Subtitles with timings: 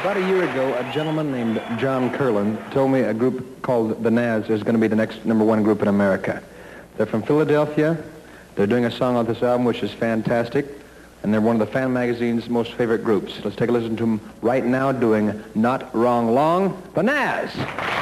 [0.00, 4.10] About a year ago, a gentleman named John Kurland told me a group called the
[4.10, 6.42] Nazz is going to be the next number one group in America.
[6.96, 8.02] They're from Philadelphia.
[8.54, 10.66] They're doing a song on this album which is fantastic,
[11.22, 13.34] and they're one of the fan magazine's most favorite groups.
[13.44, 18.01] Let's take a listen to them right now doing Not Wrong Long, the Nazz.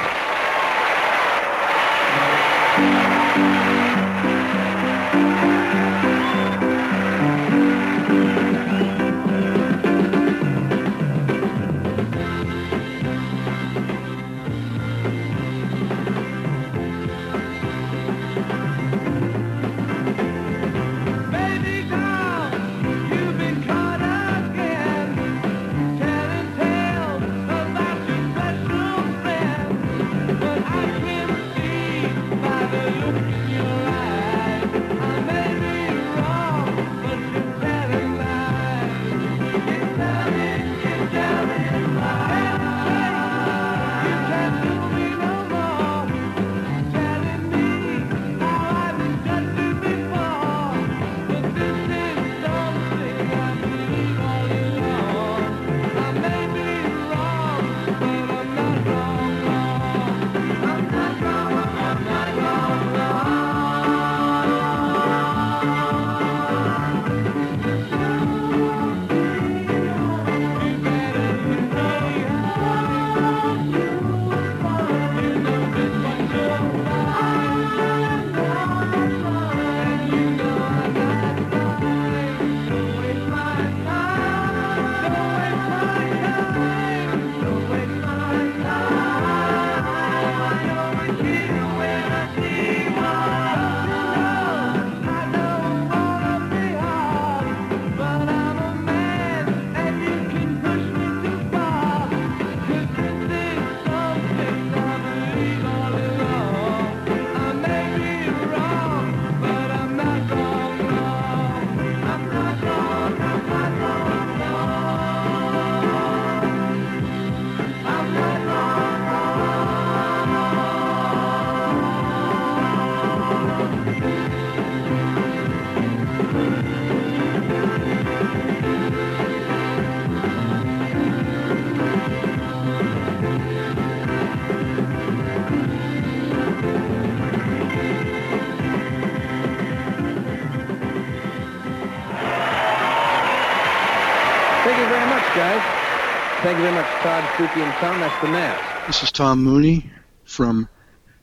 [144.81, 146.41] You very much, guys.
[146.41, 147.99] Thank you very much, Todd, Spooky, and Tom.
[147.99, 148.87] That's the Nazz.
[148.87, 149.87] This is Thom Mooney
[150.23, 150.67] from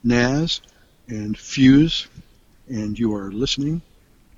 [0.04, 0.60] Nazz
[1.08, 2.06] and Fuse,
[2.69, 3.82] and you are listening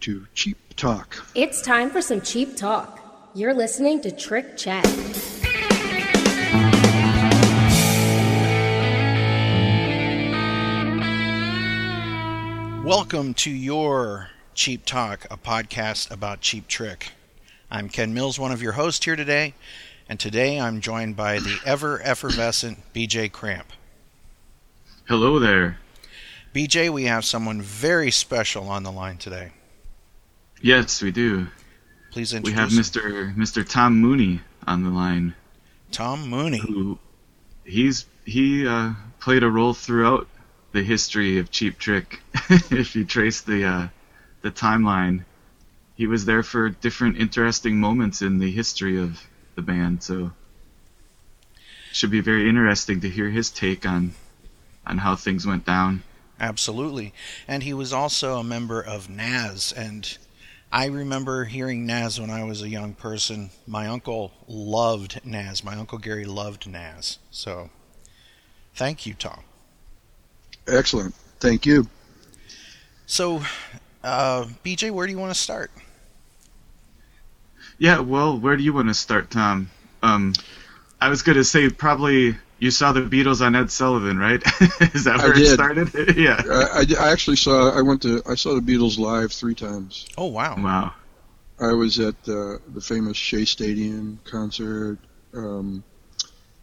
[0.00, 1.22] to Cheap Talk.
[1.34, 3.30] It's time for some cheap talk.
[3.34, 4.86] You're listening to Trick Chat.
[12.82, 17.12] Welcome to your Cheap Talk, a podcast about Cheap Trick.
[17.72, 19.54] I'm Ken Mills, one of your hosts here today,
[20.08, 23.72] and today I'm joined by the ever effervescent BJ Kramp.
[25.06, 25.78] Hello there.
[26.52, 29.52] BJ, we have someone very special on the line today.
[30.60, 31.46] Yes, we do.
[32.10, 32.56] Please introduce.
[32.56, 33.36] We have Mr.
[33.36, 33.64] Mr.
[33.64, 35.36] Thom Mooney on the line,
[35.92, 36.58] Thom Mooney.
[36.58, 36.98] who
[37.64, 40.26] he's he uh, played a role throughout
[40.72, 42.18] the history of Cheap Trick.
[42.50, 43.88] if you trace the uh,
[44.42, 45.24] the timeline,
[46.00, 49.22] he was there for different interesting moments in the history of
[49.54, 50.02] the band.
[50.02, 50.32] So,
[51.92, 54.14] should be very interesting to hear his take on
[54.86, 56.02] on how things went down.
[56.40, 57.12] Absolutely.
[57.46, 59.72] And he was also a member of Nazz.
[59.72, 60.16] And
[60.72, 63.50] I remember hearing Nazz when I was a young person.
[63.66, 65.62] My uncle loved Nazz.
[65.62, 67.18] My uncle Gary loved Nazz.
[67.30, 67.68] So
[68.74, 69.42] thank you, Tom.
[70.66, 71.14] Excellent.
[71.40, 71.88] Thank you.
[73.04, 73.42] So,
[74.02, 75.70] uh, BJ, where do you want to start?
[77.80, 79.70] Yeah, well, where do you want to start, Tom?
[80.02, 80.34] Um,
[81.00, 84.42] I was gonna say probably you saw the Beatles on Ed Sullivan, right?
[84.94, 85.88] Is that I where it started?
[86.16, 86.42] yeah.
[86.46, 87.74] I, I, I actually saw.
[87.76, 88.22] I went to.
[88.28, 90.06] I saw the Beatles live three times.
[90.18, 90.56] Oh, wow.
[90.62, 90.92] Wow.
[91.58, 94.98] I was at uh, the famous Shea Stadium concert.
[95.32, 95.82] Um,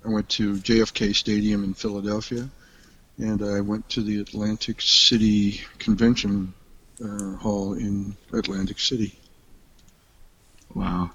[0.06, 2.48] I went to JFK Stadium in Philadelphia,
[3.18, 6.54] and I went to the Atlantic City Convention
[7.04, 9.18] uh, Hall in Atlantic City.
[10.74, 11.12] Wow.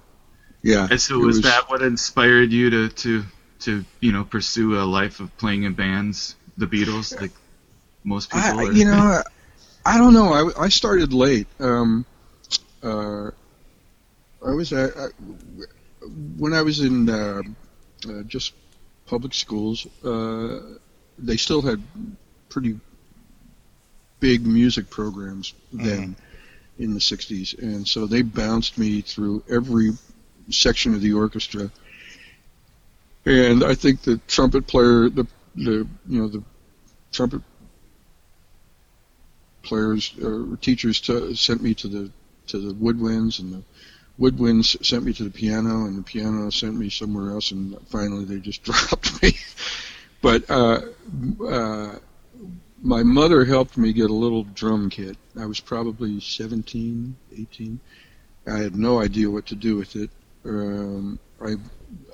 [0.61, 0.87] Yeah.
[0.89, 3.23] And so it was, that what inspired you to, to
[3.59, 7.31] to you know pursue a life of playing in bands, the Beatles, like
[8.03, 8.59] most people?
[8.59, 9.23] I, you know, I,
[9.85, 10.33] I don't know.
[10.33, 11.47] I, I started late.
[11.59, 12.05] Um,
[12.81, 13.31] uh,
[14.45, 16.05] I was uh, I,
[16.37, 17.41] when I was in uh,
[18.07, 18.53] uh, just
[19.05, 19.85] public schools.
[20.03, 20.59] Uh,
[21.19, 21.81] they still had
[22.49, 22.79] pretty
[24.19, 26.15] big music programs then
[26.79, 29.91] in the 60s, and so they bounced me through every
[30.49, 31.69] section of the orchestra.
[33.25, 36.43] And I think the trumpet player, the the you know the
[37.11, 37.41] trumpet
[39.61, 42.11] players or teachers to, sent me to the
[42.47, 43.63] to the woodwinds, and the
[44.19, 48.25] woodwinds sent me to the piano, and the piano sent me somewhere else, and finally
[48.25, 49.37] they just dropped me.
[50.21, 50.81] but uh,
[51.47, 51.95] uh,
[52.83, 55.15] my mother helped me get a little drum kit.
[55.39, 57.79] I was probably 17, 18.
[58.45, 60.09] I had no idea what to do with it.
[60.45, 61.55] Um, I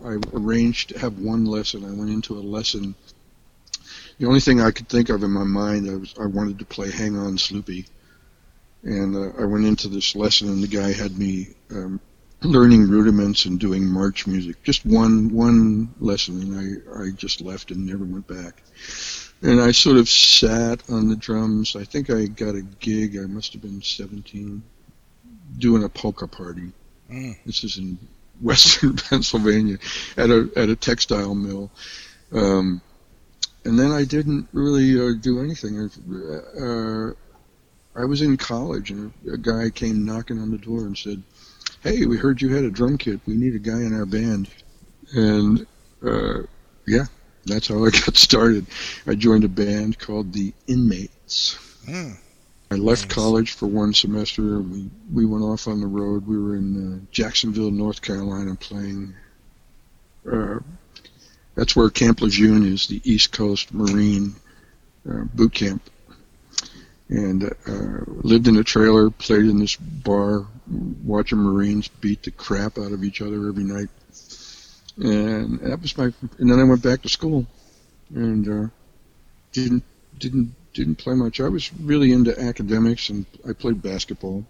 [0.06, 1.84] I arranged to have one lesson.
[1.84, 2.94] I went into a lesson.
[4.20, 6.66] The only thing I could think of in my mind, I was I wanted to
[6.66, 7.88] play "Hang On, Sloopy,"
[8.84, 12.00] and uh, I went into this lesson, and the guy had me um,
[12.44, 14.62] learning rudiments and doing march music.
[14.64, 18.62] Just one one lesson, and I I just left and never went back.
[19.42, 21.76] And I sort of sat on the drums.
[21.76, 23.18] I think I got a gig.
[23.18, 24.62] I must have been 17,
[25.58, 26.72] doing a polka party.
[27.10, 27.38] Mm.
[27.46, 27.98] This is in
[28.42, 29.78] western Pennsylvania
[30.18, 31.72] at a at a textile mill.
[32.32, 32.82] Um,
[33.66, 35.90] and then I didn't really uh, do anything.
[36.60, 37.14] Uh,
[38.00, 41.22] I was in college, and a guy came knocking on the door and said,
[41.82, 43.20] "Hey, we heard you had a drum kit.
[43.26, 44.50] We need a guy in our band."
[45.14, 45.66] And
[46.06, 46.44] uh,
[46.88, 47.06] yeah,
[47.50, 48.66] that's how I got started.
[49.08, 51.58] I joined a band called the Inmates.
[51.86, 52.18] Mm.
[52.72, 53.16] I left Nice.
[53.16, 54.42] college for one semester.
[54.58, 56.28] and We we went off on the road.
[56.28, 59.16] We were in uh, Jacksonville, North Carolina, playing.
[60.32, 60.60] Uh,
[61.56, 64.36] that's where Camp Lejeune is, the East Coast Marine
[65.10, 65.82] uh, boot camp.
[67.10, 70.46] And uh, lived in a trailer, played in this bar,
[71.04, 73.90] watching Marines beat the crap out of each other every night.
[75.00, 76.12] And that was my.
[76.40, 77.46] And then I went back to school,
[78.14, 78.70] and uh,
[79.54, 79.84] didn't
[80.18, 81.40] didn't didn't play much.
[81.40, 84.46] I was really into academics, and I played basketball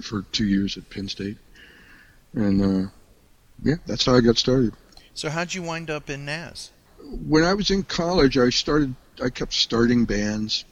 [0.00, 1.36] for two years at Penn State,
[2.32, 2.90] and uh,
[3.62, 4.72] yeah, that's how I got started.
[5.14, 6.70] So how'd you wind up in Nazz?
[7.02, 8.94] When I was in college, I started.
[9.22, 10.64] I kept starting bands.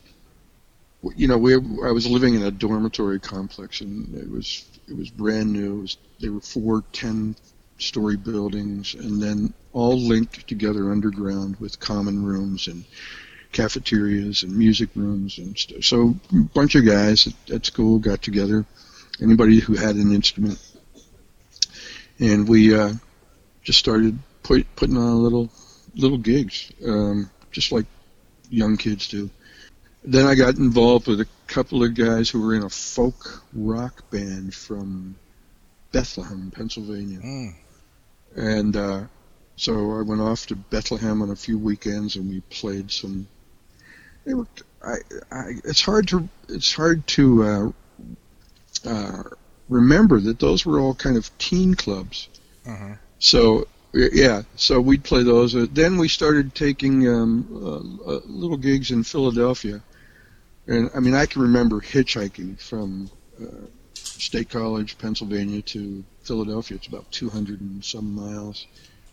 [1.16, 5.10] You know, we I was living in a dormitory complex, and it was it was
[5.10, 5.78] brand new.
[5.78, 6.82] It was, there were four
[7.78, 12.84] ten-story buildings, and then all linked together underground with common rooms and
[13.52, 15.84] cafeterias and music rooms and stuff.
[15.84, 18.66] So a bunch of guys at, at school got together,
[19.22, 20.58] anybody who had an instrument,
[22.18, 22.92] and we uh,
[23.62, 25.48] just started put, putting on little
[25.94, 27.86] little gigs, um, just like
[28.50, 29.30] young kids do.
[30.04, 34.10] Then I got involved with a couple of guys who were in a folk rock
[34.10, 35.16] band from
[35.92, 37.54] Bethlehem, Pennsylvania, Mm.
[38.36, 39.02] And uh,
[39.56, 43.26] so I went off to Bethlehem on a few weekends, and we played some.
[44.24, 44.46] They were,
[44.84, 44.96] I,
[45.32, 49.22] I, it's hard to it's hard to uh, uh,
[49.68, 52.28] remember that those were all kind of teen clubs.
[52.66, 52.94] Uh-huh.
[53.18, 55.56] So yeah, so we'd play those.
[55.56, 59.80] Uh, then we started taking um, uh, uh, little gigs in Philadelphia,
[60.66, 63.10] and I mean I can remember hitchhiking from
[63.42, 63.66] uh,
[64.20, 66.76] State College, Pennsylvania, to Philadelphia.
[66.76, 68.66] It's about 200 and some miles,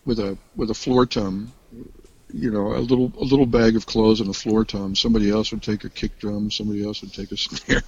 [0.04, 1.52] with a with a floor tom.
[2.32, 4.94] You know, a little a little bag of clothes and a floor tom.
[4.94, 6.50] Somebody else would take a kick drum.
[6.50, 7.82] Somebody else would take a snare.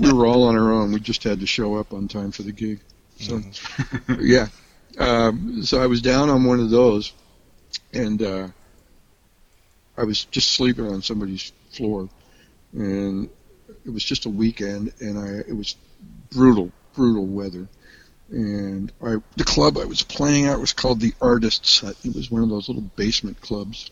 [0.00, 0.92] We were all on our own.
[0.92, 2.80] We just had to show up on time for the gig.
[3.20, 3.40] So
[4.20, 4.48] yeah,
[4.98, 7.12] um, so I was down on one of those,
[7.92, 8.48] and uh,
[9.96, 12.08] I was just sleeping on somebody's floor,
[12.72, 13.28] and
[13.84, 15.76] it was just a weekend, and I it was
[16.34, 17.68] brutal, brutal weather,
[18.30, 21.96] and I the club I was playing at was called the Artists Hut.
[22.04, 23.90] It was one of those little basement clubs,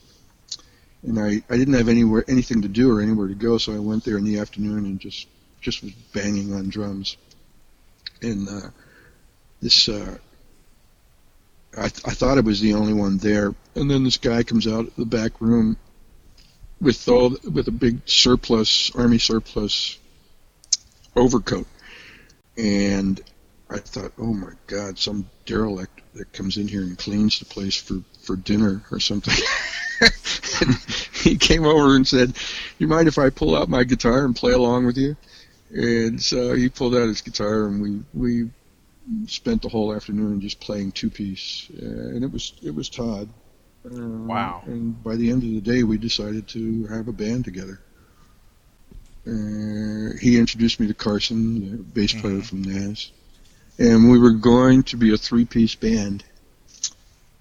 [1.03, 3.79] and I I didn't have anywhere anything to do or anywhere to go, so I
[3.79, 5.27] went there in the afternoon and just
[5.61, 7.17] just was banging on drums,
[8.21, 8.69] and uh,
[9.61, 9.89] this.
[9.89, 10.17] Uh,
[11.75, 14.67] I, th- I thought I was the only one there, and then this guy comes
[14.67, 15.79] out of the back room
[16.83, 19.99] with all with a big surplus army surplus
[21.17, 21.67] overcoat,
[22.57, 23.21] and
[23.71, 27.77] I thought, oh my God, some derelict that comes in here and cleans the place
[27.77, 29.35] for for dinner or something.
[30.61, 30.75] and
[31.15, 32.37] he came over and said,
[32.79, 35.17] "You mind if I pull out my guitar and play along with you?"
[35.71, 38.51] And so he pulled out his guitar, and we we
[39.27, 43.29] spent the whole afternoon just playing two piece, uh, and it was it was Todd.
[43.85, 44.63] Wow.
[44.67, 47.81] And by the end of the day, we decided to have a band together.
[49.27, 52.45] Uh, he introduced me to Carson, the bass player Mhm.
[52.45, 53.13] from Nazz,
[53.79, 56.25] and we were going to be a three piece band.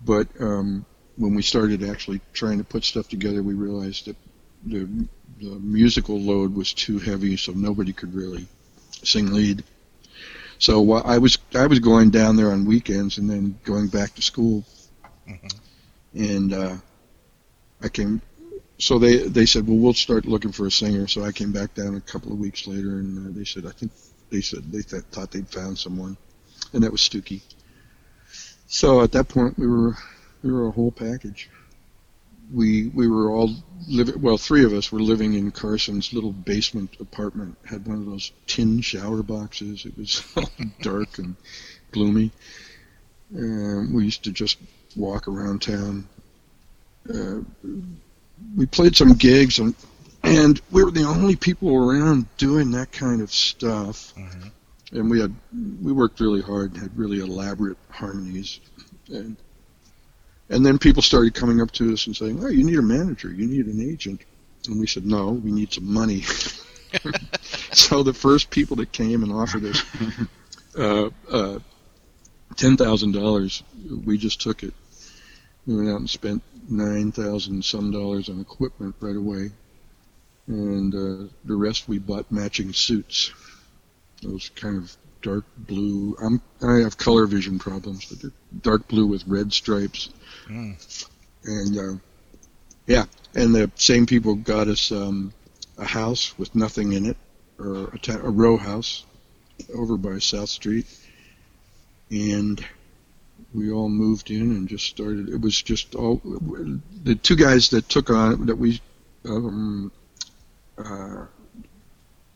[0.04, 0.84] but um,
[1.18, 4.16] when we started actually trying to put stuff together, we realized that
[4.66, 4.88] the
[5.40, 8.48] the musical load was too heavy, so nobody could really
[9.04, 9.64] sing lead.
[10.60, 14.14] So while I was I was going down there on weekends and then going back
[14.16, 14.64] to school,
[15.28, 15.52] Mhm.
[16.16, 16.78] and uh,
[17.82, 18.22] I came.
[18.82, 21.08] So they they said, well, we'll start looking for a singer.
[21.08, 23.72] So I came back down a couple of weeks later, and uh, they said, I
[23.72, 23.92] think
[24.32, 26.18] they said they th- thought they'd found someone,
[26.74, 27.44] and that was Stewkey.
[28.66, 29.96] So at that point, we were
[30.42, 31.48] we were a whole package.
[32.52, 33.56] We we were all
[33.88, 34.20] living.
[34.20, 37.60] Well, three of us were living in Carson's little basement apartment.
[37.64, 39.86] Had one of those tin shower boxes.
[39.86, 40.24] It was
[40.82, 41.36] dark and
[41.92, 42.32] gloomy.
[43.30, 44.58] And we used to just
[44.96, 46.10] walk around town.
[47.08, 47.42] Uh,
[48.55, 49.75] we played some gigs and
[50.24, 54.13] and we were the only people around doing that kind of stuff.
[54.15, 54.51] Mhm.
[54.93, 55.33] And we had
[55.81, 58.60] we worked really hard, and had really elaborate harmonies,
[59.07, 59.38] and
[60.50, 63.31] and then people started coming up to us and saying, "Oh, you need a manager,
[63.31, 64.21] you need an agent,"
[64.67, 66.21] and we said, "No, we need some money."
[67.71, 69.83] so the first people that came and offered us
[70.77, 71.60] uh, uh,
[72.57, 73.63] ten thousand dollars,
[74.05, 74.74] we just took it.
[75.65, 79.51] We went out and spent nine thousand some dollars on equipment right away,
[80.48, 83.32] and uh, the rest we bought matching suits.
[84.22, 86.15] Those kind of dark blue.
[86.22, 90.10] I'm I have color vision problems, but they're dark blue with red stripes,
[90.48, 90.75] Mm.
[91.44, 92.00] and uh,
[92.88, 95.34] yeah, and the same people got us um,
[95.77, 97.18] a house with nothing in it,
[97.60, 99.06] or a, ta- a row house
[99.74, 100.86] over by South Street,
[102.10, 102.63] and
[103.53, 105.29] we all moved in and just started.
[105.29, 106.21] It was just all
[107.03, 108.81] the two guys that took on that we
[109.25, 109.91] um,
[110.77, 111.25] uh,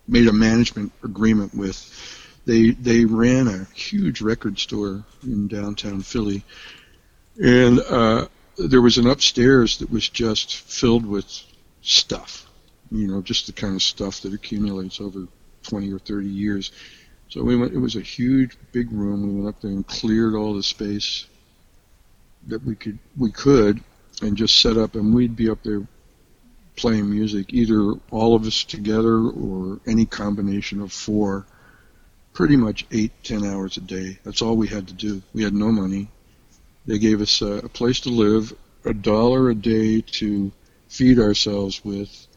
[0.07, 2.21] made a management agreement with.
[2.45, 6.43] They they ran a huge record store in downtown Philly,
[7.41, 11.25] and uh, there was an upstairs that was just filled with
[11.81, 12.47] stuff,
[12.91, 15.27] you know, just the kind of stuff that accumulates over
[15.63, 16.71] 20 or 30 years.
[17.29, 17.73] So we went.
[17.73, 19.23] It was a huge, big room.
[19.27, 21.25] We went up there and cleared all the space
[22.47, 23.83] that we could we could,
[24.21, 24.95] and just set up.
[24.95, 25.87] And we'd be up there
[26.75, 31.45] playing music, either all of us together or any combination of four.
[32.33, 34.19] Pretty much eight, ten hours a day.
[34.23, 35.21] That's all we had to do.
[35.33, 36.09] We had no money.
[36.85, 38.53] They gave us a, a place to live,
[38.83, 40.51] a dollar a day to
[40.89, 42.27] feed ourselves with,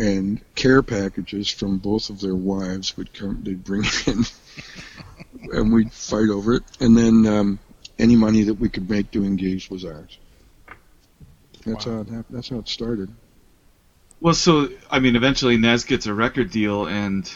[0.00, 3.40] and care packages from both of their wives would come.
[3.42, 4.24] They'd bring in,
[5.52, 6.62] and we'd fight over it.
[6.80, 7.58] And then um,
[7.98, 10.18] any money that we could make doing gigs was ours.
[11.66, 11.92] That's Wow.
[11.96, 12.24] how it happened.
[12.30, 13.10] That's how it started.
[14.20, 17.30] Well, so I mean, eventually Nazz gets a record deal, and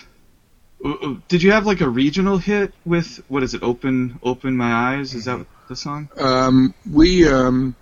[0.84, 3.62] uh, uh, did you have like a regional hit with what is it?
[3.62, 5.14] Open, open my eyes.
[5.14, 6.08] Is that the song?
[6.18, 7.74] Um, we, um,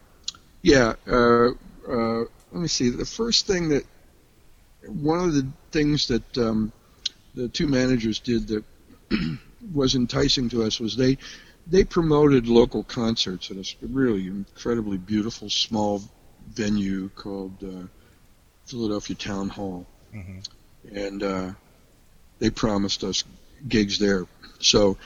[0.63, 0.95] yeah.
[1.07, 1.51] Uh,
[1.89, 2.19] uh,
[2.53, 2.91] let me see.
[2.91, 3.85] The first thing that
[4.87, 6.73] one of the things that um,
[7.35, 8.65] the two managers did that
[9.73, 11.19] was enticing to us was they
[11.67, 16.03] they promoted local concerts at a really incredibly beautiful small
[16.55, 17.87] venue called uh,
[18.67, 20.45] Philadelphia Town Hall, Mhm.
[20.93, 21.53] and uh,
[22.41, 23.25] they promised us
[23.69, 24.27] gigs there.
[24.59, 24.97] So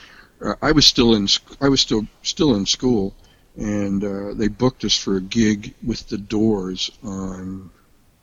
[0.41, 1.27] uh, I was still in
[1.61, 3.13] I was still still in school,
[3.55, 7.69] and uh, they booked us for a gig with the Doors on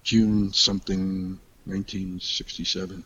[0.02, 3.04] June something 1967.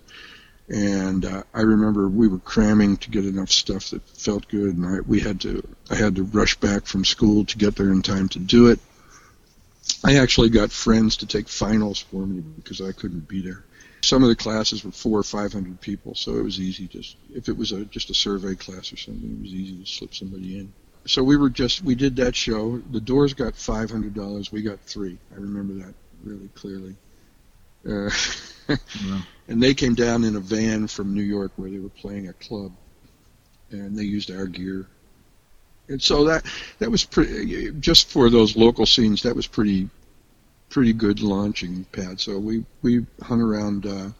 [0.68, 4.84] And uh, I remember we were cramming to get enough stuff that felt good, and
[4.84, 8.02] I, we had to I had to rush back from school to get there in
[8.02, 8.78] time to do it.
[10.04, 13.64] I actually got friends to take finals for me because I couldn't be there.
[14.02, 16.86] Some of the classes were four or five hundred people, so it was easy.
[16.86, 19.86] Just if it was a just a survey class or something, it was easy to
[19.86, 20.72] slip somebody in.
[21.06, 22.78] So we were just we did that show.
[22.90, 24.52] The Doors got five hundred dollars.
[24.52, 25.16] We got three.
[25.32, 26.94] I remember that really clearly.
[27.86, 28.10] Uh,
[29.48, 32.32] and they came down in a van from New York where they were playing a
[32.34, 32.72] club,
[33.70, 34.86] and they used our gear.
[35.88, 36.44] And so that
[36.80, 39.22] that was pretty just for those local scenes.
[39.22, 39.88] That was pretty
[40.68, 42.20] pretty good launching pad.
[42.20, 44.10] So we we hung around uh,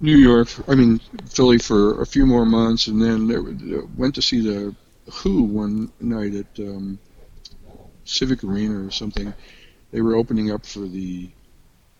[0.00, 0.48] New York.
[0.68, 3.42] I mean Philly for a few more months, and then there,
[3.96, 4.74] went to see the
[5.12, 6.98] Who one night at um,
[8.04, 9.34] Civic Arena or something.
[9.90, 11.30] They were opening up for the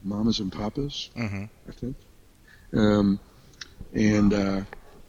[0.07, 1.11] Mamas and Papas.
[1.17, 1.49] Mhm.
[1.69, 1.97] I think.
[2.73, 3.19] Um,
[3.93, 4.61] and uh,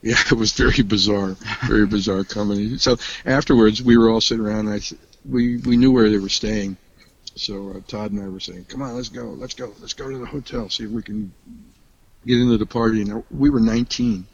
[0.01, 1.36] yeah, it was very bizarre,
[1.68, 2.77] very bizarre comedy.
[2.77, 4.68] So afterwards, we were all sitting around.
[4.68, 6.77] And I, we we knew where they were staying,
[7.36, 10.10] so uh, Todd and I were saying, "Come on, let's go, let's go, let's go
[10.10, 11.34] to the hotel, see if we can
[12.25, 14.25] get into the party." And we were 19,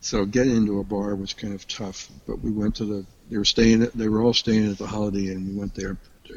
[0.00, 2.08] so getting into a bar was kind of tough.
[2.26, 3.82] But we went to the They were staying.
[3.84, 5.48] At, they were all staying at the Holiday Inn.
[5.48, 5.96] We went there.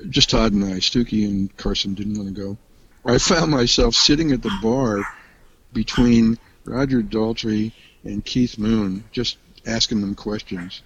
[0.10, 0.80] Just Todd and I.
[0.80, 2.58] Stewkey and Carson didn't want to go.
[3.06, 5.04] I found myself sitting at the bar
[5.74, 7.72] between Roger Daltrey
[8.04, 10.82] and Keith Moon, just asking them questions.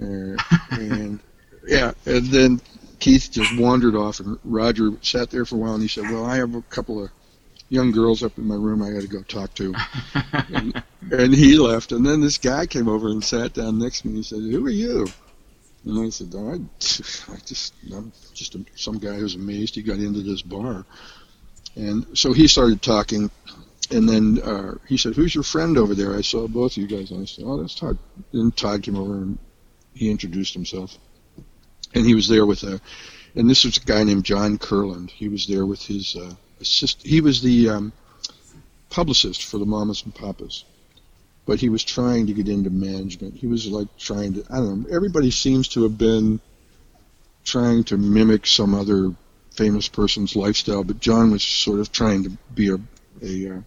[0.00, 0.36] Uh,
[0.70, 1.20] and
[1.66, 2.60] yeah, and then
[2.98, 6.24] Keith just wandered off, and Roger sat there for a while, and he said, "Well,
[6.24, 7.10] I have a couple of
[7.68, 9.74] young girls up in my room I got to go talk to,"
[10.48, 10.82] and,
[11.12, 11.92] and he left.
[11.92, 14.14] And then this guy came over and sat down next to me.
[14.14, 15.06] and He said, "Who are you?"
[15.84, 19.82] And I said, oh, I, I just, I'm just a, some guy who's amazed he
[19.82, 20.86] got into this bar.
[21.76, 23.30] And so he started talking,
[23.90, 26.86] and then uh, he said, "Who's your friend over there?" I saw both of you
[26.86, 27.98] guys, and I said, "Oh, that's Todd."
[28.32, 29.38] And Todd came over and
[29.92, 30.96] he introduced himself,
[31.94, 32.80] and he was there with a,
[33.34, 35.10] and this was a guy named John Kurland.
[35.10, 37.02] He was there with his uh, assist.
[37.02, 37.92] He was the um,
[38.90, 40.64] publicist for the Mamas and Papas,
[41.44, 43.34] but he was trying to get into management.
[43.34, 44.44] He was like trying to.
[44.48, 44.94] I don't know.
[44.94, 46.40] Everybody seems to have been
[47.42, 49.12] trying to mimic some other
[49.54, 52.78] famous person's lifestyle, but John was sort of trying to be a,
[53.22, 53.60] a uh,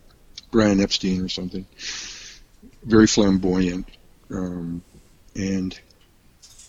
[0.51, 1.65] Brian Epstein or something.
[2.84, 3.88] Very flamboyant.
[4.29, 4.84] Um,
[5.36, 5.79] and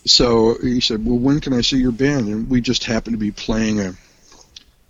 [0.04, 2.28] so he said, well, when can I see your band?
[2.28, 3.94] And we just happened to be playing a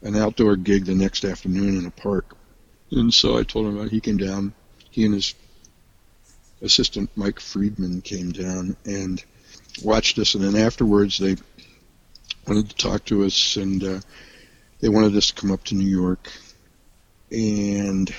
[0.03, 2.37] an outdoor gig the next afternoon in a park.
[2.91, 3.91] And so I told him about.
[3.91, 4.55] He came down.
[4.91, 5.35] He and his
[6.63, 9.23] assistant, Mike Friedman, came down and
[9.83, 10.35] watched us.
[10.35, 11.37] And then afterwards, they
[12.49, 14.01] wanted to talk to us, and uh,
[14.81, 16.31] they wanted us to come up to New York.
[17.31, 18.13] And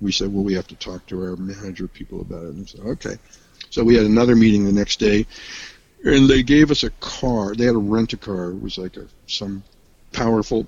[0.00, 2.54] we said, well, we have to talk to our manager people about it.
[2.54, 3.16] And said, okay.
[3.70, 5.26] So we had another meeting the next day,
[6.02, 7.54] and they gave us a car.
[7.54, 8.50] They had to rent a car.
[8.50, 9.62] It was like a some
[10.12, 10.66] powerful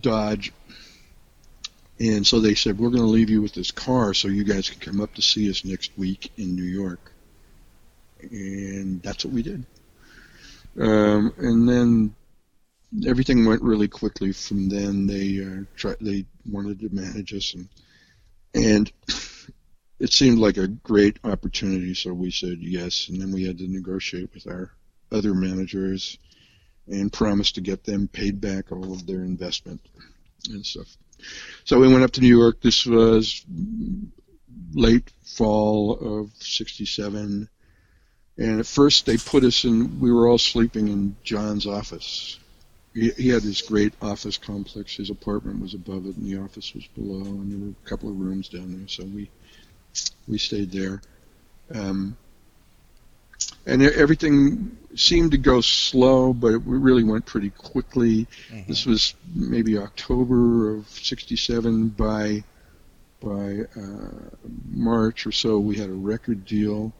[0.00, 0.52] Dodge.
[1.98, 4.68] And so they said, we're going to leave you with this car so you guys
[4.68, 7.12] can come up to see us next week in New York.
[8.20, 9.64] And that's what we did.
[10.78, 12.14] Um, and then
[13.06, 15.06] everything went really quickly from then.
[15.06, 17.68] They uh, tried, they wanted to manage us, and
[18.54, 18.92] and
[20.00, 21.94] it seemed like a great opportunity.
[21.94, 24.72] So we said yes, and then we had to negotiate with our
[25.12, 26.18] other managers
[26.88, 29.80] and promise to get them paid back all of their investment
[30.50, 30.96] and stuff.
[31.64, 32.60] So we went up to New York.
[32.60, 33.44] This was
[34.72, 37.48] late fall of '67,
[38.38, 40.00] and at first they put us in.
[40.00, 42.38] We were all sleeping in John's office.
[42.94, 44.96] He, he had this great office complex.
[44.96, 48.08] His apartment was above it, and the office was below, and there were a couple
[48.08, 48.88] of rooms down there.
[48.88, 49.30] So we
[50.28, 51.00] we stayed there.
[51.74, 52.16] Um,
[53.66, 58.26] and everything seemed to go slow, but it really went pretty quickly.
[58.66, 61.88] This was maybe October of '67.
[61.88, 62.44] By
[63.20, 64.36] by uh,
[64.70, 66.92] March or so, we had a record deal.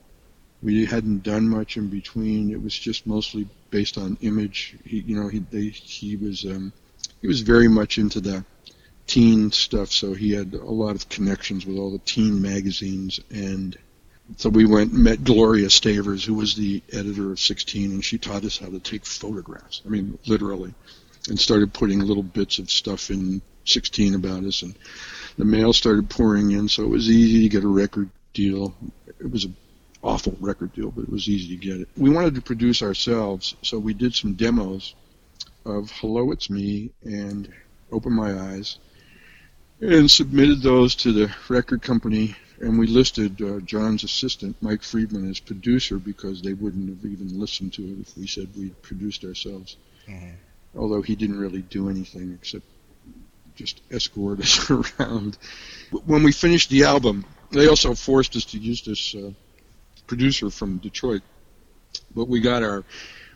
[0.66, 2.50] We hadn't done much in between.
[2.50, 4.76] It was just mostly based on image.
[4.85, 6.72] He, you know, he they, he was um,
[7.20, 8.44] he was very much into the
[9.07, 13.79] teen stuff, so he had a lot of connections with all the teen magazines and
[14.37, 18.18] so we went and met Gloria Stavers, who was the editor of 16, and she
[18.18, 19.83] taught us how to take photographs.
[19.87, 20.74] I mean, literally,
[21.29, 24.76] and started putting little bits of stuff in 16 about us, and
[25.38, 28.74] the mail started pouring in, so it was easy to get a record deal.
[29.20, 29.57] It was an
[30.07, 31.88] awful record deal, but it was easy to get it.
[31.97, 34.95] We wanted to produce ourselves, so we did some demos
[35.64, 37.53] of Hello, It's Me and
[37.90, 38.79] Open My Eyes,
[39.81, 45.29] and submitted those to the record company and we listed uh, John's assistant, Mike Friedman,
[45.31, 49.25] as producer because they wouldn't have even listened to it if we said we produced
[49.25, 49.77] ourselves.
[50.75, 52.64] Although he didn't really do anything except
[53.55, 55.38] just escort us around.
[56.05, 59.31] When we finished the album, they also forced us to use this uh,
[60.07, 61.23] producer from Detroit.
[62.14, 62.85] But we got our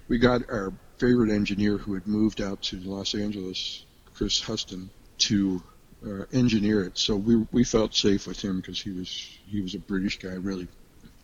[0.08, 5.62] we got our favorite engineer who had moved out to Los Angeles, Chris Huston, to
[6.04, 6.98] uh, engineer it.
[6.98, 9.08] So we we felt safe with him because he was
[9.46, 10.68] he was a British guy, really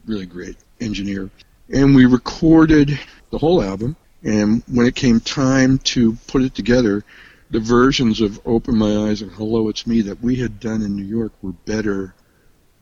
[0.06, 1.30] really great engineer.
[1.68, 2.98] And we recorded
[3.30, 3.96] the whole album.
[4.22, 7.04] And when it came time to put it together,
[7.50, 10.96] the versions of Open My Eyes and Hello It's Me that we had done in
[10.96, 12.14] New York were better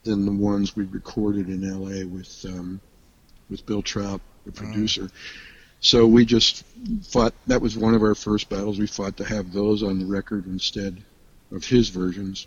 [0.04, 2.04] than the ones we recorded in L.A.
[2.04, 2.80] with um,
[3.50, 5.10] with Bill Traut, the producer.
[5.80, 6.64] So we just
[7.02, 7.34] fought.
[7.46, 8.78] That was one of our first battles.
[8.78, 11.02] We fought to have those on the record instead
[11.52, 12.46] of his versions.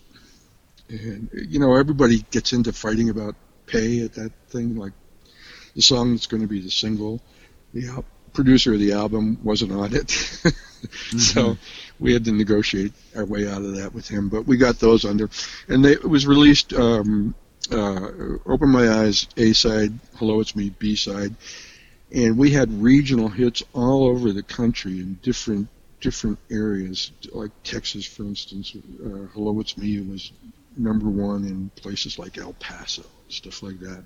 [0.89, 4.75] And you know, everybody gets into fighting about pay at that thing.
[4.75, 4.93] Like
[5.75, 7.21] the song that's going to be the single,
[7.73, 10.09] the al- producer of the album wasn't on it,
[11.17, 11.57] so
[11.99, 14.29] we had to negotiate our way out of that with him.
[14.29, 15.29] But we got those under,
[15.67, 16.73] and they, it was released.
[16.73, 17.35] Um,
[17.71, 21.35] uh, Open My Eyes A side, Hello It's Me B side,
[22.13, 25.67] and we had regional hits all over the country in different
[25.99, 28.75] different areas, like Texas, for instance.
[28.75, 30.31] Uh, Hello, It's Me was
[30.75, 34.05] number one in places like El Paso, stuff like that.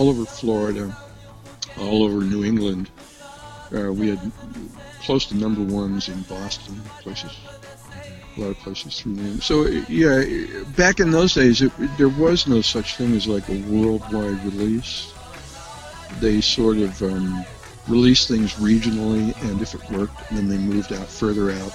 [0.00, 0.96] All over Florida,
[1.78, 2.88] all over New England.
[3.70, 4.32] Uh, we had
[5.02, 7.36] close to number ones in Boston, places,
[8.34, 9.40] a lot of places through.
[9.40, 10.24] So yeah,
[10.74, 15.12] back in those days, it, there was no such thing as like a worldwide release.
[16.18, 17.44] They sort of um,
[17.86, 21.74] released things regionally, and if it worked, then they moved out further out.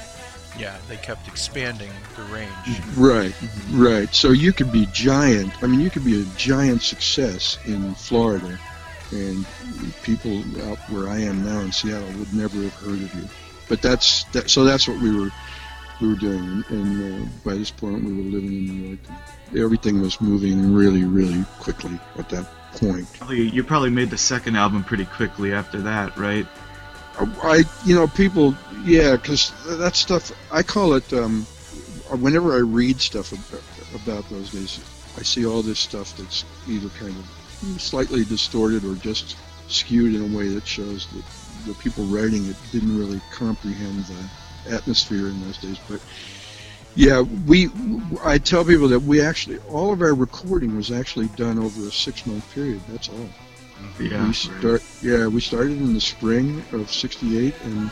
[0.57, 2.51] Yeah, they kept expanding the range.
[2.95, 3.33] Right,
[3.71, 4.13] right.
[4.13, 5.51] So you could be giant.
[5.63, 8.57] I mean, you could be a giant success in Florida,
[9.11, 9.45] and
[10.03, 13.27] people out where I am now in Seattle would never have heard of you.
[13.67, 14.49] But that's that.
[14.49, 15.31] So that's what we were
[16.01, 18.99] we were doing, and uh, by this point we were living in New York.
[19.55, 23.07] Everything was moving really, really quickly at that point.
[23.29, 26.45] You probably made the second album pretty quickly after that, right?
[27.17, 31.43] I, you know, people, yeah, because that stuff, I call it, um,
[32.19, 33.63] whenever I read stuff about,
[34.03, 34.79] about those days,
[35.17, 40.33] I see all this stuff that's either kind of slightly distorted or just skewed in
[40.33, 41.23] a way that shows that
[41.65, 45.79] the people writing it didn't really comprehend the atmosphere in those days.
[45.89, 46.01] But
[46.95, 47.69] yeah, we,
[48.23, 51.91] I tell people that we actually, all of our recording was actually done over a
[51.91, 52.81] six month period.
[52.89, 53.29] That's all.
[53.99, 54.09] Yeah.
[54.09, 54.35] We right.
[54.35, 57.91] start, yeah, we started in the spring of '68, and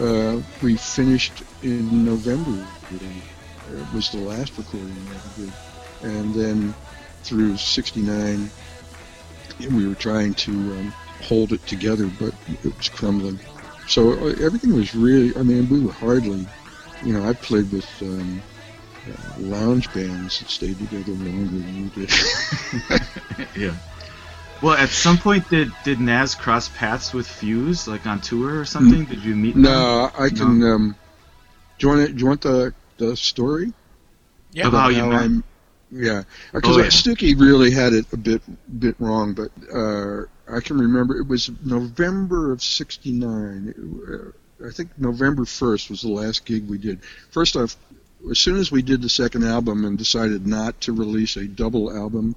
[0.00, 2.66] uh, we finished in November.
[2.90, 5.52] It was the last recording that we did,
[6.02, 6.74] and then
[7.22, 8.50] through '69,
[9.70, 12.32] we were trying to um, hold it together, but
[12.64, 13.40] it was crumbling.
[13.86, 15.34] So uh, everything was really.
[15.36, 16.46] I mean, we were hardly.
[17.02, 18.42] You know, I played with um,
[19.08, 22.10] uh, lounge bands that stayed together longer than we did.
[23.56, 23.74] yeah.
[24.62, 28.64] Well, at some point, did did Nazz cross paths with Fuse, like on tour or
[28.64, 29.04] something?
[29.04, 29.54] Did you meet?
[29.54, 29.62] them?
[29.62, 30.62] No, I can.
[30.62, 30.96] Um,
[31.78, 32.16] do you want it?
[32.16, 33.72] Do you want the the story?
[34.52, 34.68] Yeah.
[34.68, 35.22] About how you met?
[35.22, 35.44] I'm,
[35.90, 36.86] yeah, because Oh, yeah.
[36.86, 38.42] Stuckey really had it a bit
[38.80, 43.74] bit wrong, but uh, I can remember it was November of '69.
[44.08, 47.00] Uh, I think November 1st was the last gig we did.
[47.30, 47.76] First off,
[48.30, 51.94] as soon as we did the second album and decided not to release a double
[51.94, 52.36] album,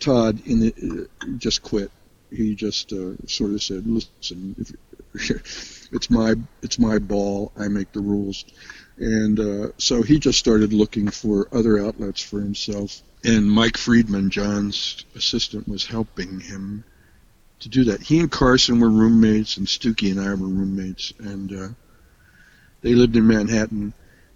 [0.00, 1.90] Todd in the, uh, just quit.
[2.30, 4.56] He just uh, sort of said, "Listen,
[5.14, 7.52] it's my it's my ball.
[7.56, 8.44] I make the rules."
[8.96, 13.00] And uh, so he just started looking for other outlets for himself.
[13.24, 16.84] And Mike Friedman, John's assistant, was helping him
[17.60, 18.02] to do that.
[18.02, 21.68] He and Carson were roommates, and Stuckey and I were roommates, and uh,
[22.82, 23.92] they lived in Manhattan.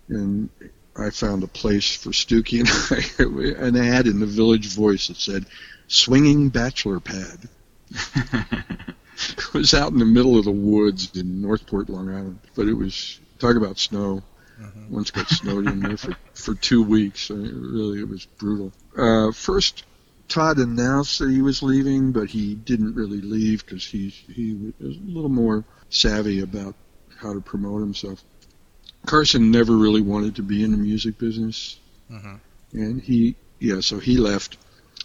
[0.09, 0.51] And
[0.97, 5.17] I found a place for Stuckey and I, an ad in the Village Voice that
[5.17, 5.47] said
[5.89, 7.49] "Swinging Bachelor Pad."
[9.17, 12.75] It was out in the middle of the woods in Northport, Long Island, but it
[12.75, 14.23] was talk about snow.
[14.89, 17.31] Once got snowed in there for, for two weeks.
[17.31, 18.73] I mean, really, it was brutal.
[18.97, 19.85] Uh, first,
[20.29, 24.97] Todd announced that he was leaving, but he didn't really leave because he he was
[24.97, 26.75] a little more savvy about
[27.17, 28.25] how to promote himself.
[29.07, 31.79] Carson never really wanted to be in the music business,
[32.11, 32.41] Mhm.
[32.73, 34.59] and he yeah, so he left.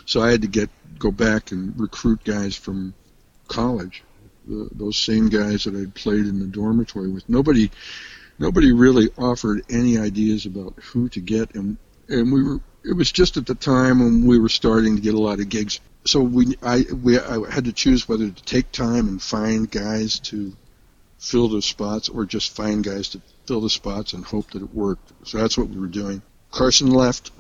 [0.06, 2.94] So I had to get go back and recruit guys from
[3.48, 4.04] college,
[4.48, 7.28] the, those same guys that I'd played in the dormitory with.
[7.30, 7.72] Nobody
[8.38, 13.12] nobody really offered any ideas about who to get and and we were it was
[13.12, 16.22] just at the time when we were starting to get a lot of gigs so
[16.22, 20.54] we I we I had to choose whether to take time and find guys to
[21.18, 24.74] fill the spots or just find guys to fill the spots and hope that it
[24.74, 27.32] worked so that's what we were doing Carson left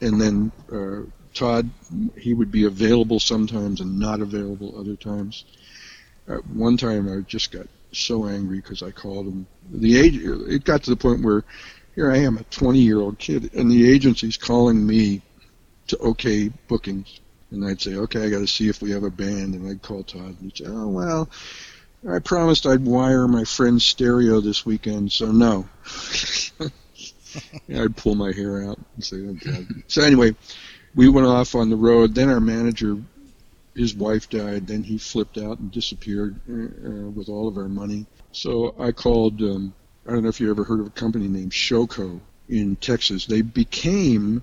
[0.00, 1.02] and then uh,
[1.34, 1.70] Todd
[2.16, 5.44] he would be available sometimes and not available other times
[6.28, 9.46] at one time I just got so angry because I called him.
[9.70, 11.44] The age it got to the point where
[11.94, 15.22] here I am, a 20 year old kid, and the agency's calling me
[15.88, 17.20] to okay bookings,
[17.50, 19.54] And I'd say, okay, I got to see if we have a band.
[19.54, 21.28] And I'd call Todd, and he'd say, oh well,
[22.08, 25.68] I promised I'd wire my friend's stereo this weekend, so no.
[27.68, 29.66] I'd pull my hair out and say, oh God.
[29.86, 30.34] So anyway,
[30.94, 32.14] we went off on the road.
[32.14, 32.96] Then our manager,
[33.74, 34.66] his wife died.
[34.66, 38.06] Then he flipped out and disappeared uh, uh, with all of our money.
[38.32, 39.40] So I called.
[39.42, 39.74] Um,
[40.06, 43.26] I don't know if you ever heard of a company named Showco in Texas.
[43.26, 44.42] They became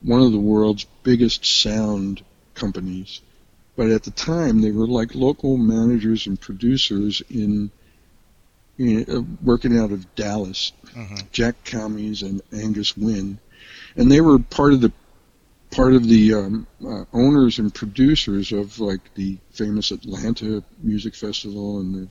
[0.00, 3.20] one of the world's biggest sound companies.
[3.76, 7.70] But at the time, they were like local managers and producers in,
[8.78, 10.72] in uh, working out of Dallas.
[10.94, 11.30] Mhm.
[11.32, 13.38] Jack Calmes and Angus Wynn,
[13.96, 14.92] and they were part of the
[15.72, 21.80] part of the um, uh, owners and producers of like the famous Atlanta Music Festival
[21.80, 22.08] and the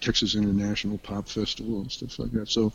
[0.00, 2.48] Texas International Pop Festival and stuff like that.
[2.48, 2.72] So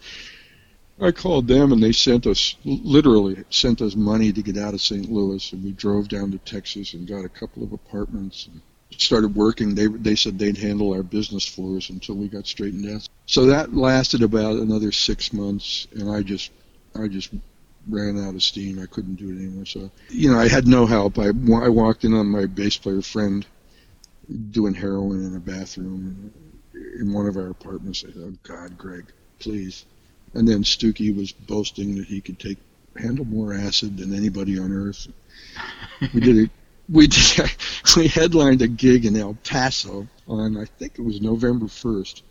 [1.01, 4.81] I called them and they sent us literally sent us money to get out of
[4.81, 5.11] St.
[5.11, 8.61] Louis and we drove down to Texas and got a couple of apartments and
[8.99, 9.73] started working.
[9.73, 13.07] They they said they'd handle our business for us until we got straightened out.
[13.25, 16.51] So that lasted about another six months and I just
[16.95, 17.33] I just
[17.87, 18.79] ran out of steam.
[18.79, 19.65] I couldn't do it anymore.
[19.65, 21.17] So you know I had no help.
[21.17, 23.43] I I walked in on my bass player friend
[24.51, 26.31] doing heroin in a bathroom
[26.99, 28.05] in one of our apartments.
[28.07, 29.05] I thought, oh God, Greg,
[29.39, 29.85] please.
[30.33, 32.57] And then Stewkey was boasting that he could take
[32.95, 35.07] handle more acid than anybody on earth.
[36.13, 36.49] We did it.
[36.89, 37.49] We did,
[37.95, 42.21] we headlined a gig in El Paso on I think it was November first,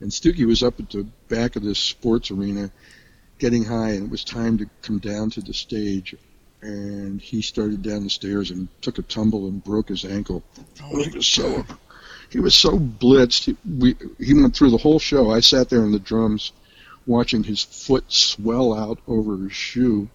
[0.00, 2.70] and Stewkey was up at the back of this sports arena,
[3.38, 6.14] getting high, and it was time to come down to the stage.
[6.62, 10.42] And he started down the stairs and took a tumble and broke his ankle.
[10.82, 11.66] Oh, he was so
[12.30, 13.44] he was so blitzed.
[13.44, 15.30] He, we, he went through the whole show.
[15.30, 16.52] I sat there in the drums,
[17.08, 20.08] watching his foot swell out over his shoe.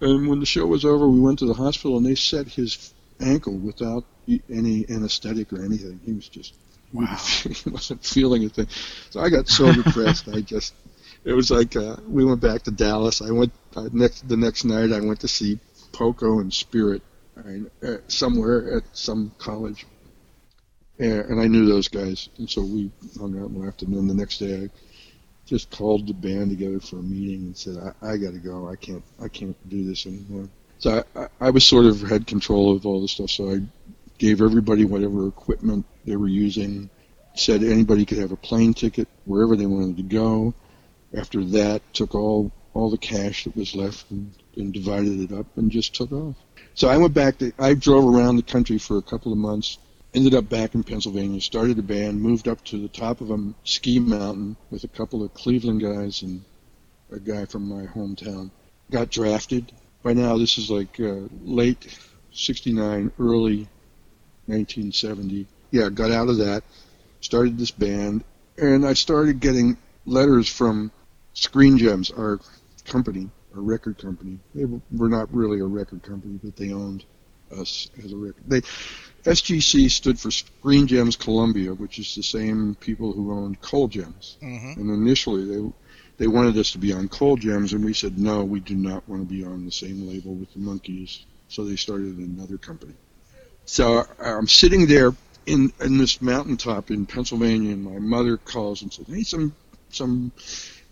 [0.00, 2.92] And when the show was over, we went to the hospital and they set his
[3.20, 4.04] ankle without
[4.50, 6.00] any anesthetic or anything.
[6.04, 6.54] He was just
[6.92, 7.16] Wow.
[7.42, 8.68] he wasn't feeling a thing.
[9.10, 10.28] So I got so depressed.
[10.28, 10.74] I just
[11.24, 13.20] it was like uh, we went back to Dallas.
[13.20, 14.92] I went uh, next the next night.
[14.92, 15.58] I went to see
[15.92, 17.02] Poco and Spirit
[17.36, 19.86] I, uh, somewhere at some college,
[20.98, 23.82] and, and I knew those guys, and so we hung out and laughed.
[23.82, 24.70] And then the next day, I
[25.48, 28.68] just called the band together for a meeting and said, "I, I got to go.
[28.68, 29.02] I can't.
[29.20, 32.84] I can't do this anymore." So I, I, I was sort of had control of
[32.84, 33.30] all the stuff.
[33.30, 33.60] So I
[34.18, 36.90] gave everybody whatever equipment they were using.
[37.34, 40.54] Said anybody could have a plane ticket wherever they wanted to go.
[41.16, 45.46] After that, took all all the cash that was left and, and divided it up
[45.56, 46.36] and just took off.
[46.74, 49.78] So I went back to I drove around the country for a couple of months.
[50.14, 53.54] Ended up back in Pennsylvania, started a band, moved up to the top of a
[53.64, 56.42] ski mountain with a couple of Cleveland guys and
[57.12, 58.50] a guy from my hometown.
[58.90, 59.70] Got drafted.
[60.02, 61.98] By now, this is like uh, late
[62.32, 63.68] 69, early
[64.46, 65.46] 1970.
[65.70, 66.62] Yeah, got out of that,
[67.20, 68.24] started this band,
[68.56, 70.90] and I started getting letters from
[71.34, 72.40] Screen Gems, our
[72.86, 74.38] company, our record company.
[74.54, 77.04] They were not really a record company, but they owned
[77.50, 78.44] us as a record.
[78.46, 78.62] They
[79.28, 84.36] SGC stood for Screen Gems Columbia, which is the same people who owned Colgems.
[84.40, 85.72] hmm And initially, they
[86.16, 89.28] they wanted us to be on Colgems, and we said no, we do not want
[89.28, 91.24] to be on the same label with the Monkees.
[91.48, 92.94] So they started another company.
[93.66, 95.12] So I'm sitting there
[95.46, 99.54] in in this mountaintop in Pennsylvania, and my mother calls and says, "Hey, some
[99.90, 100.32] some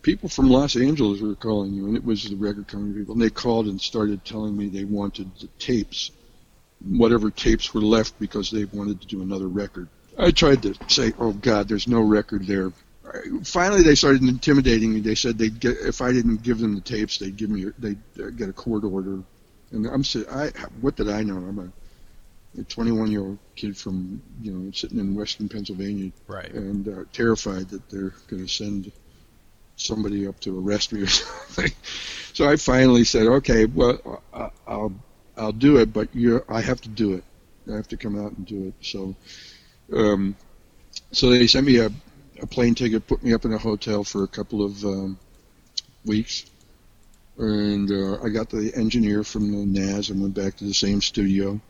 [0.03, 3.15] people from Los Angeles are calling you," and it was the record company people.
[3.15, 6.11] And they called and started telling me they wanted the tapes,
[6.85, 9.89] whatever tapes were left, because they wanted to do another record.
[10.19, 12.73] I tried to say, "Oh God, there's no record there."
[13.45, 15.01] Finally, they started intimidating me.
[15.01, 17.99] They said they'd get if I didn't give them the tapes, they'd give me they'd
[18.37, 19.21] get a court order.
[19.73, 20.49] And I'm si- I
[20.81, 21.37] what did I know?
[21.37, 26.53] I'm a, a 21 year old kid from you know sitting in Western Pennsylvania Right.
[26.53, 28.91] and uh, terrified that they're going to send
[29.77, 31.73] somebody up to arrest me or something.
[32.33, 34.23] So I finally said, "Okay, well,
[34.67, 34.93] I'll
[35.37, 37.25] I'll do it, but you're, I have to do it.
[37.71, 39.15] I have to come out and do it." So,
[39.93, 40.37] um,
[41.13, 41.91] so they sent me a,
[42.41, 45.19] a plane ticket, put me up in a hotel for a couple of um,
[46.05, 46.47] weeks,
[47.39, 51.01] and uh, I got the engineer from the Nazz and went back to the same
[51.01, 51.61] studio.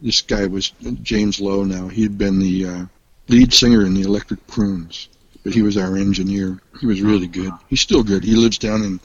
[0.00, 0.70] This guy was
[1.02, 1.64] James Lowe.
[1.64, 2.86] Now he had been the uh,
[3.28, 5.08] lead singer in the Electric Prunes,
[5.44, 6.60] but he was our engineer.
[6.80, 7.52] He was really good.
[7.68, 8.24] He's still good.
[8.24, 9.00] He lives down in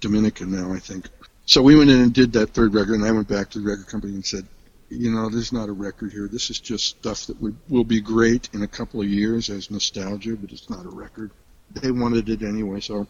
[0.00, 1.08] Dominica now, I think.
[1.48, 3.66] So we went in and did that third record, and I went back to the
[3.66, 4.46] record company and said,
[4.90, 6.28] you know, there's not a record here.
[6.28, 9.70] This is just stuff that would, will be great in a couple of years as
[9.70, 11.30] nostalgia, but it's not a record.
[11.70, 13.06] They wanted it anyway, so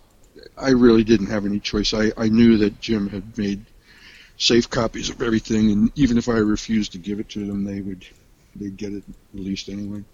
[0.57, 1.93] I really didn't have any choice.
[1.93, 3.67] I, I knew that Jim had made
[4.37, 7.81] safe copies of everything, and even if I refused to give it to them, they
[7.81, 8.07] would
[8.55, 9.03] they'd get it
[9.35, 10.05] released anyway.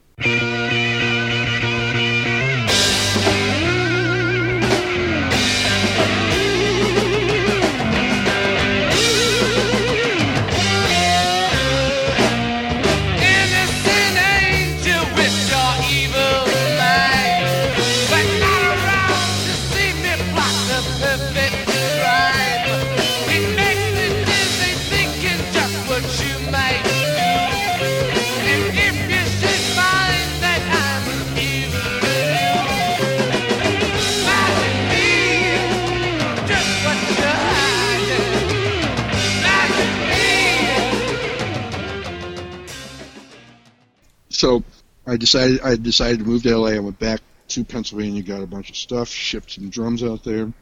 [45.14, 46.70] I decided I decided to move to LA.
[46.70, 50.52] I went back to Pennsylvania, got a bunch of stuff, shipped some drums out there,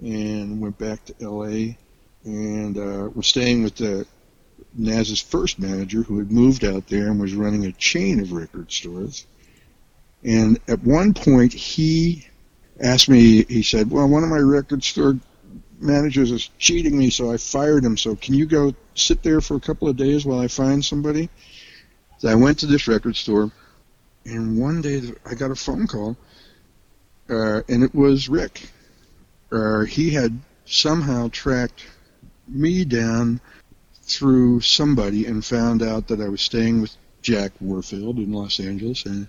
[0.00, 1.76] and went back to LA.
[2.22, 4.06] And uh, was staying with the
[4.78, 8.70] Nazz's first manager, who had moved out there and was running a chain of record
[8.70, 9.26] stores.
[10.22, 12.28] And at one point, he
[12.78, 13.44] asked me.
[13.44, 15.18] He said, "Well, one of my record store
[15.80, 17.96] managers is cheating me, so I fired him.
[17.96, 21.30] So can you go sit there for a couple of days while I find somebody?"
[22.18, 23.50] So I went to this record store,
[24.28, 26.16] and one day I got a phone call,
[27.28, 28.68] uh, and it was Rick.
[29.50, 31.86] Uh, he had somehow tracked
[32.46, 33.40] me down
[34.02, 39.06] through somebody and found out that I was staying with Jack Warfield in Los Angeles,
[39.06, 39.28] and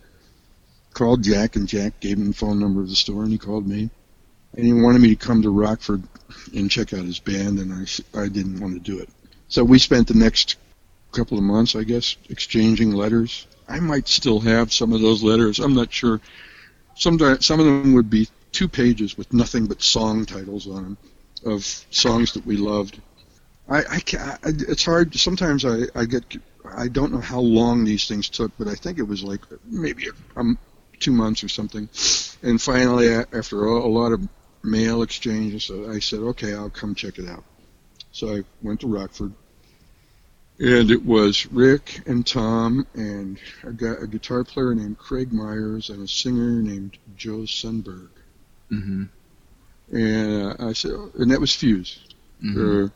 [0.93, 3.67] called Jack, and Jack gave him the phone number of the store, and he called
[3.67, 3.89] me,
[4.53, 6.03] and he wanted me to come to Rockford
[6.53, 9.09] and check out his band, and I, I didn't want to do it.
[9.47, 10.57] So we spent the next
[11.11, 13.47] couple of months, I guess, exchanging letters.
[13.69, 15.59] I might still have some of those letters.
[15.59, 16.19] I'm not sure.
[16.95, 20.97] Sometimes some of them would be two pages with nothing but song titles on them
[21.45, 22.99] of songs that we loved.
[23.69, 25.15] I, I, I it's hard.
[25.15, 26.23] Sometimes I, I get
[26.75, 30.05] I don't know how long these things took, but I think it was like maybe
[30.35, 30.57] um,
[30.99, 31.87] two months or something.
[32.43, 34.27] And finally, a- after a, a lot of
[34.63, 37.43] mail exchanges, I said, "Okay, I'll come check it out."
[38.11, 39.33] So I went to Rockford,
[40.59, 45.89] and it was Rick and Tom and a, guy, a guitar player named Craig Myers
[45.89, 48.09] and a singer named Joe Sundberg.
[48.69, 49.03] hmm
[49.91, 51.99] And uh, I said, and that was Fuse.
[52.41, 52.89] hmm Uh,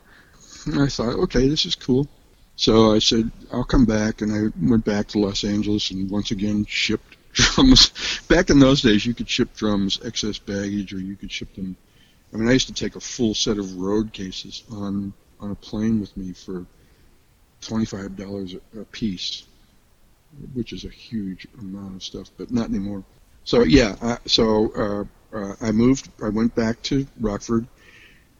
[0.66, 2.08] and I thought, okay, this is cool.
[2.56, 6.30] So I said, I'll come back, and I went back to Los Angeles and once
[6.30, 7.90] again shipped drums.
[8.28, 11.76] Back in those days, you could ship drums excess baggage, or you could ship them.
[12.32, 15.54] I mean, I used to take a full set of road cases on on a
[15.56, 16.64] plane with me for
[17.64, 19.44] twenty five dollars a piece,
[20.52, 23.04] which is a huge amount of stuff, but not anymore.
[23.44, 26.08] So yeah, I, so uh, uh, I moved.
[26.22, 27.66] I went back to Rockford,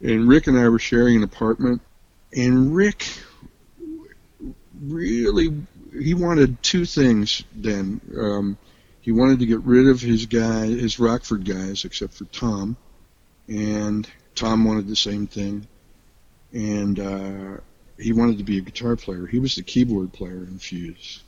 [0.00, 1.82] and Rick and I were sharing an apartment,
[2.34, 3.06] and Rick
[4.80, 5.54] really
[5.98, 8.00] he wanted two things then.
[8.16, 8.58] Um,
[9.00, 12.76] he wanted to get rid of his guy, his Rockford guys, except for Tom,
[13.48, 15.66] and Tom wanted the same thing,
[16.52, 17.56] and uh,
[17.98, 19.26] he wanted to be a guitar player.
[19.26, 21.22] He was the keyboard player in Fuse.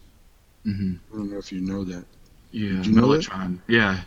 [0.65, 2.07] hmm I don't know if you know that.
[2.51, 3.27] Yeah, Did you know that?
[3.29, 3.61] Mellotron.
[3.69, 4.01] Yeah,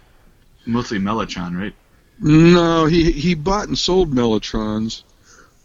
[0.65, 1.75] mostly Mellotron, right?
[2.21, 5.03] No, he he bought and sold Mellotrons,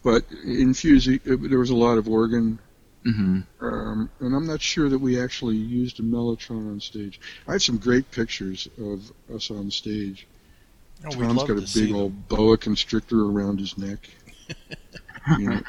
[0.03, 2.61] but in Fuse he, there was a lot of organ
[3.05, 7.21] hmm Um, and I'm not sure that we actually used a Mellotron on stage.
[7.49, 10.29] I have some great pictures of us on stage.
[11.05, 11.97] Oh, we'd Tom's love got a to see big them.
[11.97, 14.09] old boa constrictor around his neck.
[15.35, 15.63] you know,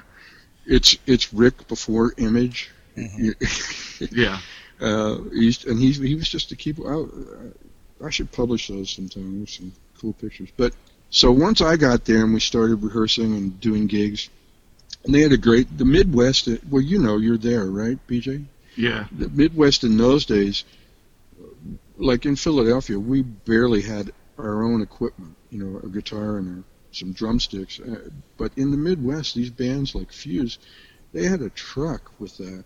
[0.65, 2.71] it's it's Rick before Image.
[2.97, 3.36] Mhm.
[4.12, 4.39] Yeah.
[4.82, 7.10] uh, he's and he's he was just a keyboard.
[8.01, 9.38] I, I should publish those sometime.
[9.38, 10.49] There's some cool pictures.
[10.58, 10.73] But
[11.10, 14.30] so once I got there and we started rehearsing and doing gigs,
[15.06, 16.49] and they had a great the Midwest.
[16.69, 18.45] Well, you know, you're there, right, BJ?
[18.75, 19.06] Yeah.
[19.17, 20.65] the Midwest in those days,
[21.97, 26.63] like in Philadelphia, we barely had our own equipment, you know, a guitar and a,
[26.95, 27.79] some drumsticks.
[27.79, 30.58] Uh, but in the Midwest, these bands like Fuse,
[31.13, 32.63] they had a truck with a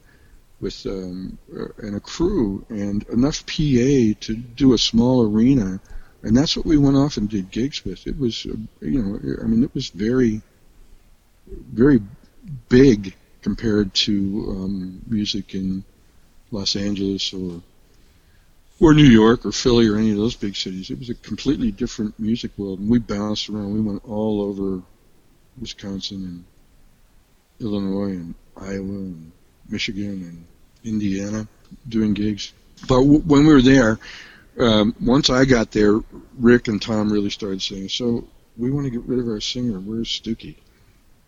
[0.60, 5.80] with um, uh, and a crew and enough PA to do a small arena,
[6.22, 8.06] and that's what we went off and did gigs with.
[8.06, 10.42] It was, uh, you know, I mean, it was very,
[11.48, 12.02] very
[12.68, 14.14] big compared to
[14.50, 15.84] um, music in
[16.52, 17.62] Los Angeles or
[18.80, 20.90] or New York or Philly or any of those big cities.
[20.90, 23.74] It was a completely different music world, and we bounced around.
[23.74, 24.82] We went all over
[25.60, 26.46] Wisconsin and
[27.60, 29.32] Illinois and Iowa and
[29.68, 30.46] Michigan and
[30.84, 31.48] Indiana
[31.88, 32.54] doing gigs.
[32.88, 34.00] But w- when we were there,
[34.60, 36.00] um, once I got there,
[36.38, 38.28] Rick and Tom really started saying, "So
[38.58, 39.80] we want to get rid of our singer.
[39.80, 40.56] Where's Stewkey?"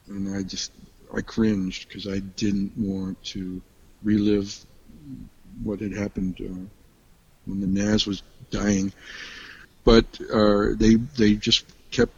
[0.07, 0.71] And I just
[1.13, 3.61] I cringed because I didn't want to
[4.03, 4.65] relive
[5.63, 6.80] what had happened uh,
[7.45, 8.93] when the Nazz was dying.
[9.83, 12.13] But uh, they they just kept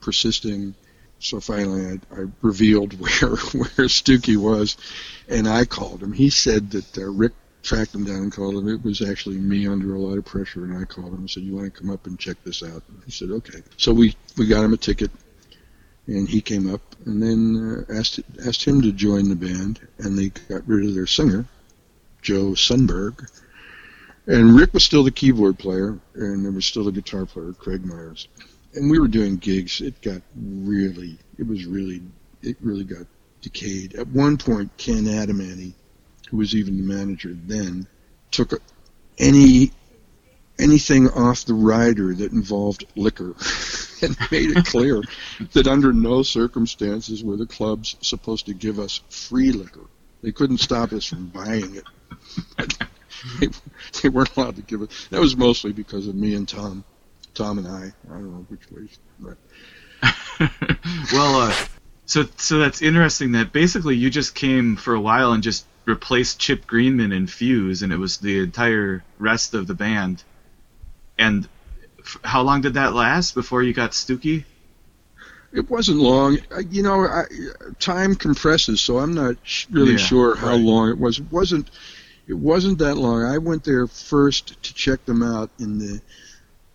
[0.00, 0.74] persisting.
[1.18, 4.76] So finally, I, I revealed where where Stewkey was,
[5.28, 6.12] and I called him.
[6.12, 8.68] He said that uh, Rick tracked him down and called him.
[8.68, 11.44] It was actually me under a lot of pressure, and I called him and said,
[11.44, 14.16] "You want to come up and check this out?" And he said, "Okay." So we
[14.36, 15.10] we got him a ticket,
[16.06, 20.18] and he came up, and then uh, asked asked him to join the band, and
[20.18, 21.46] they got rid of their singer,
[22.20, 23.28] Joe Sundberg,
[24.26, 27.84] and Rick was still the keyboard player, and there was still the guitar player, Craig
[27.84, 28.28] Myers,
[28.74, 29.80] and we were doing gigs.
[29.80, 32.02] It got really, it was really,
[32.42, 33.06] it really got
[33.40, 33.94] decayed.
[33.94, 35.74] At one point, Ken Adamany,
[36.30, 37.86] who was even the manager then,
[38.30, 38.62] took
[39.18, 39.70] any
[40.58, 43.34] anything off the rider that involved liquor
[44.02, 45.02] and made it clear
[45.52, 49.86] that under no circumstances were the clubs supposed to give us free liquor.
[50.22, 52.74] They couldn't stop us from buying it.
[53.40, 53.48] They,
[54.02, 54.90] they weren't allowed to give it.
[55.10, 56.84] That was mostly because of me and Tom.
[57.34, 57.92] Tom and I.
[58.10, 58.88] I don't know which way.
[59.20, 59.38] But
[61.12, 61.54] well, uh,
[62.06, 63.32] so so that's interesting.
[63.32, 67.82] That basically you just came for a while and just replaced Chip Greenman and Fuse,
[67.82, 70.22] and it was the entire rest of the band.
[71.18, 71.48] And
[72.00, 74.44] f- how long did that last before you got Stewkey?
[75.52, 76.38] It wasn't long.
[76.70, 77.24] You know, I,
[77.78, 80.60] time compresses, so I'm not sh- really Yeah, sure how right.
[80.60, 81.18] long it was.
[81.18, 81.68] It wasn't.
[82.26, 83.24] It wasn't that long.
[83.24, 86.00] I went there first to check them out in the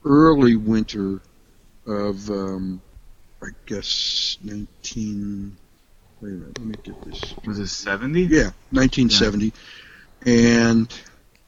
[0.03, 1.21] early winter
[1.85, 2.81] of, um,
[3.41, 5.55] I guess, 19.
[6.19, 6.59] Wait a minute.
[6.59, 7.35] Let me get this.
[7.45, 8.23] Was it seventy?
[8.23, 9.53] Yeah, 1970.
[10.25, 10.91] And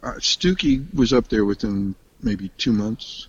[0.03, 3.27] uh, Stewkey was up there within maybe two months.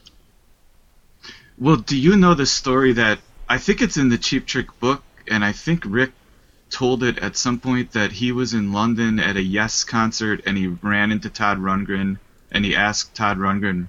[1.59, 3.18] Well, do you know the story that
[3.49, 6.12] I think it's in the Cheap Trick book, and I think Rick
[6.71, 10.57] told it at some point that he was in London at a Yes concert and
[10.57, 12.18] he ran into Todd Rundgren
[12.51, 13.89] and he asked Todd Rundgren.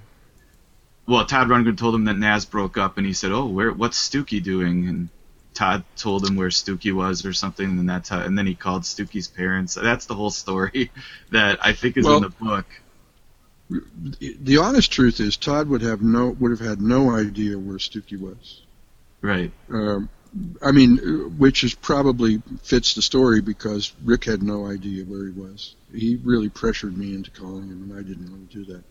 [1.06, 3.72] Well, Todd Rundgren told him that Nazz broke up, and he said, "Oh, where?
[3.72, 5.08] What's Stewkey doing?" And
[5.52, 8.20] Todd told him where Stewkey was or something, and that's how.
[8.20, 9.74] And then he called Stewkey's parents.
[9.74, 10.92] That's the whole story
[11.30, 12.66] that I think is Well- in the book.
[14.20, 18.16] The honest truth is, Todd would have no would have had no idea where Stewkey
[18.20, 18.60] was.
[19.22, 19.50] Right.
[19.70, 20.08] Um,
[20.62, 25.24] I mean, uh, which is probably fits the story because Rick had no idea where
[25.26, 25.74] he was.
[25.92, 28.84] He really pressured me into calling him, and I didn't want to do that.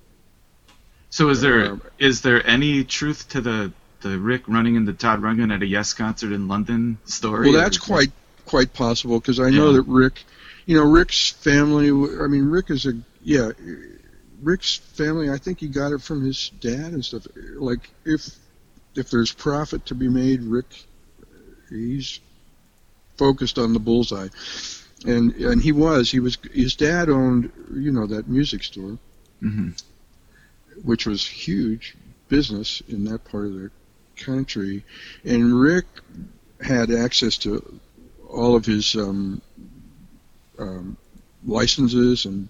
[1.10, 3.72] So is there is Um, there any truth to the
[4.02, 7.50] the Rick running into Todd Rundgren at a Yes concert in London story?
[7.50, 8.12] Well, that's quite
[8.46, 9.78] quite possible because I know Yeah.
[9.78, 10.24] that Rick,
[10.66, 11.88] you know, Rick's family.
[11.90, 13.52] I mean, Rick is a yeah.
[14.42, 15.30] Rick's family.
[15.30, 17.28] I think he got it from his dad and stuff.
[17.56, 18.30] Like if
[18.96, 20.66] if there's profit to be made, Rick,
[21.72, 22.20] he's
[23.18, 24.28] focused on the bullseye,
[25.06, 26.12] and and he was.
[26.12, 26.38] He was.
[26.54, 28.98] His dad owned, you know, that music store,
[29.42, 29.82] Mhm.
[30.84, 31.96] which was huge
[32.30, 33.72] business in that part of the
[34.16, 34.84] country,
[35.24, 35.86] and Rick
[36.62, 37.80] had access to
[38.30, 39.42] all of his um,
[40.60, 40.98] um,
[41.46, 42.48] licenses and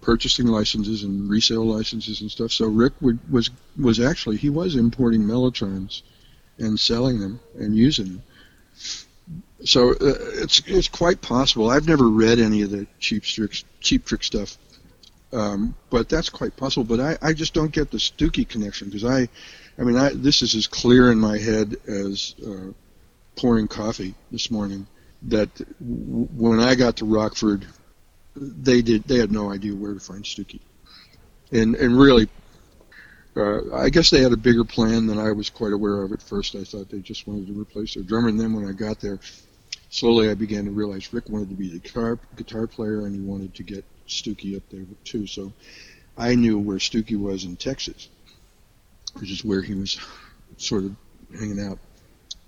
[0.00, 2.52] purchasing licenses and resale licenses and stuff.
[2.52, 6.02] So Rick would, was was actually he was importing mellotrons
[6.58, 8.22] and selling them and using them.
[9.64, 9.96] So uh,
[10.42, 11.70] it's it's quite possible.
[11.70, 14.58] I've never read any of the cheap trick cheap trick stuff,
[15.32, 16.84] um, but that's quite possible.
[16.84, 19.28] But I, I just don't get the Stewkey connection because I,
[19.78, 22.72] I mean I this is as clear in my head as uh,
[23.36, 24.86] pouring coffee this morning
[25.22, 27.66] that w- when I got to Rockford,
[28.36, 30.60] they did they had no idea where to find Stewkey,
[31.52, 32.28] and and really,
[33.36, 36.22] uh, I guess they had a bigger plan than I was quite aware of at
[36.22, 36.54] first.
[36.54, 39.18] I thought they just wanted to replace their drummer, and then when I got there,
[39.90, 43.20] slowly I began to realize Rick wanted to be the guitar guitar player, and he
[43.20, 45.26] wanted to get Stewkey up there too.
[45.26, 45.52] So
[46.16, 48.08] I knew where Stewkey was in Texas,
[49.14, 49.98] which is where he was
[50.56, 50.94] sort of
[51.36, 51.78] hanging out,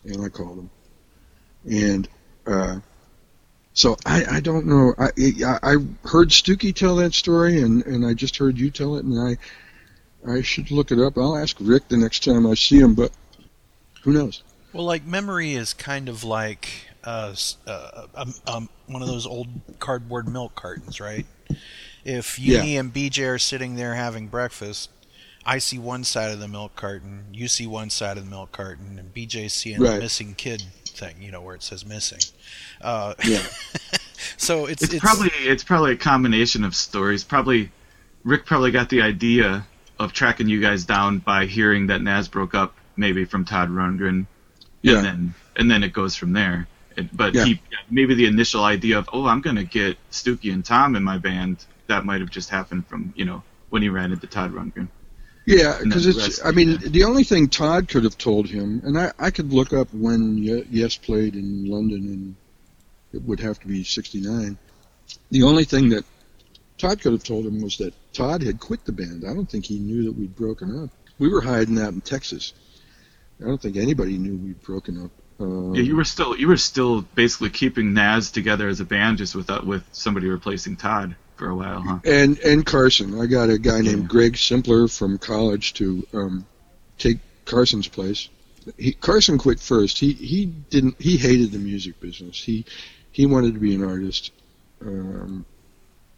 [0.05, 0.71] and I called him,
[1.65, 2.09] and.
[2.47, 2.79] Uh,
[3.73, 4.95] so I, I don't know.
[4.97, 5.11] I,
[5.63, 5.77] I
[6.09, 9.37] heard Stewkey tell that story, and, and I just heard you tell it, and I
[10.27, 11.17] I should look it up.
[11.17, 13.13] I'll ask Rick the next time I see him, but
[14.03, 14.43] who knows?
[14.73, 17.35] Well, like memory is kind of like uh,
[17.67, 19.49] uh, um, um, one of those old
[19.79, 21.27] cardboard milk cartons, right?
[22.05, 22.81] If you Yeah.
[22.81, 24.91] and BJ are sitting there having breakfast,
[25.45, 28.53] I see one side of the milk carton, you see one side of the milk
[28.53, 29.99] carton, and BJ's seeing the Right.
[30.01, 30.63] missing kid
[30.93, 32.21] thing, you know, where it says missing.
[32.81, 33.43] Uh, Yeah.
[34.37, 37.23] so it's, It's, probably it's probably a combination of stories.
[37.25, 37.71] Probably
[38.25, 39.65] Rick probably got the idea
[39.99, 44.27] of tracking you guys down by hearing that Nazz broke up, maybe from Todd Rundgren,
[44.83, 44.97] Yeah.
[44.99, 46.69] and then and then it goes from there.
[46.97, 47.45] And- But Yeah.
[47.45, 51.19] he maybe the initial idea of oh I'm gonna get Stewkey and Tom in my
[51.19, 54.89] band that might have just happened from you know when he ran into Todd Rundgren.
[55.47, 56.19] Yeah, because it's.
[56.19, 56.93] rest I mean, it.
[56.93, 60.39] the only thing Todd could have told him, and I, I could look up when
[60.39, 62.35] Ye- Yes played in London, and
[63.13, 64.59] it would have to be '69.
[65.31, 66.05] The only thing that
[66.79, 69.25] Todd could have told him was that Todd had quit the band.
[69.27, 70.91] I don't think he knew that we'd broken up.
[71.19, 72.53] We were hiding out in Texas.
[73.41, 75.11] I don't think anybody knew we'd broken up.
[75.41, 79.19] Um, Yeah, you were still you were still basically keeping Nazz together as a band
[79.19, 81.99] just without with somebody replacing Todd for a while, huh?
[82.05, 83.21] and and Carson.
[83.21, 84.09] I got a guy named Yeah.
[84.09, 86.47] Greg Simpler from college to um,
[86.99, 88.29] take Carson's place.
[88.79, 89.99] He, Carson quit first.
[89.99, 91.01] He he didn't.
[91.01, 92.43] He hated the music business.
[92.43, 92.65] He
[93.13, 94.33] he wanted to be an artist,
[94.81, 95.45] um,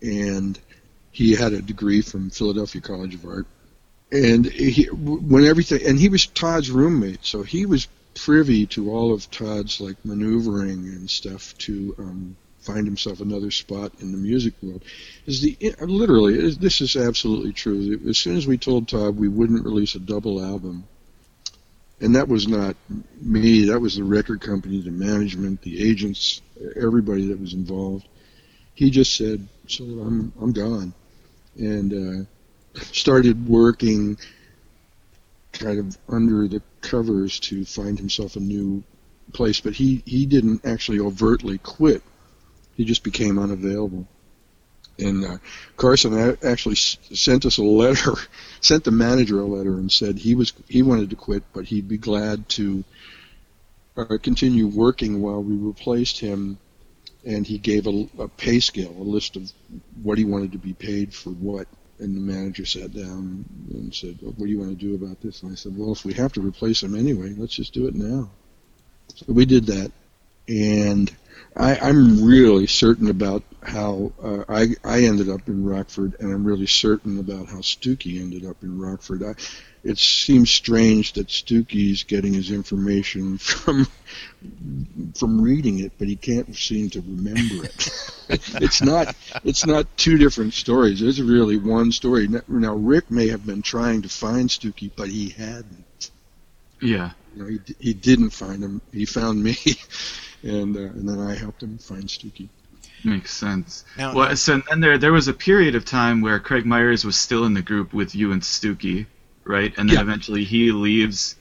[0.03, 0.59] and
[1.11, 3.47] he had a degree from Philadelphia College of Art.
[4.11, 9.13] And he, when everything, and he was Todd's roommate, so he was privy to all
[9.13, 14.55] of Todd's like maneuvering and stuff to um, find himself another spot in the music
[14.63, 14.83] world
[15.27, 18.01] is the literally this is absolutely true.
[18.09, 20.85] As soon as we told Todd we wouldn't release a double album,
[22.01, 22.77] and that was not
[23.21, 26.41] me, that was the record company, the management, the agents,
[26.77, 28.07] everybody that was involved.
[28.75, 30.93] He just said, "So I'm I'm gone,"
[31.57, 34.19] and uh, started working
[35.53, 38.83] kind of under the covers to find himself a new
[39.33, 39.61] place.
[39.61, 42.03] But he he didn't actually overtly quit
[42.79, 44.07] he just became unavailable.
[45.01, 45.39] And uh,
[45.77, 48.15] Carson actually sent us a letter,
[48.61, 51.89] sent the manager a letter, and said he was he wanted to quit, but he'd
[51.89, 52.85] be glad to
[53.97, 56.59] uh, continue working while we replaced him.
[57.25, 59.51] And he gave a, a pay scale, a list of
[60.03, 61.67] what he wanted to be paid for what.
[61.99, 65.21] And the manager sat down and said, well, "What do you want to do about
[65.21, 67.89] this?" And I said, "Well, if we have to replace him anyway, let's just do
[67.89, 68.31] it now."
[69.17, 69.91] So we did that,
[70.49, 71.11] and
[71.57, 76.45] I, I'm really certain about how uh, I, I ended up in Rockford, and I'm
[76.45, 79.25] really certain about how Stewkey ended up in Rockford.
[79.25, 79.35] I,
[79.85, 83.87] it seems strange that Stewkey's getting his information from
[85.17, 87.89] from reading it, but he can't seem to remember it.
[88.63, 89.15] it's not
[89.45, 91.03] it's not two different stories.
[91.03, 92.29] It's really one story.
[92.29, 96.11] Now- Now Rick may have been trying to find Stewkey, but he hadn't.
[96.81, 97.11] Yeah.
[97.35, 98.81] You know, he, he didn't find him.
[98.93, 99.57] He found me,
[100.43, 102.49] and uh, and then I helped him find Stewkey.
[103.05, 103.85] Makes sense.
[103.97, 107.17] Now, Well, so then there there was a period of time where Craig Myers was
[107.17, 109.07] still in the group with you and Stewkey,
[109.49, 109.73] right?
[109.77, 110.03] And then Yeah.
[110.03, 111.35] eventually he leaves,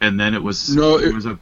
[0.00, 1.38] and then it was No, it, it- was a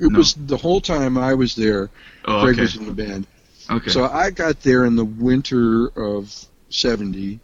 [0.00, 0.18] It No.
[0.18, 1.90] was the whole time I was there.
[2.24, 3.26] oh Craig okay was in the band.
[3.70, 6.32] okay So I got there in the winter of
[6.70, 7.40] '70,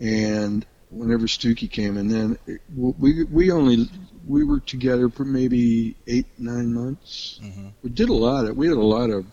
[0.00, 3.88] and whenever Stewkey came, and then it, we we only
[4.26, 7.38] we were together for maybe eight nine months.
[7.42, 7.72] Mhm.
[7.82, 9.26] We did a lot of we had a lot of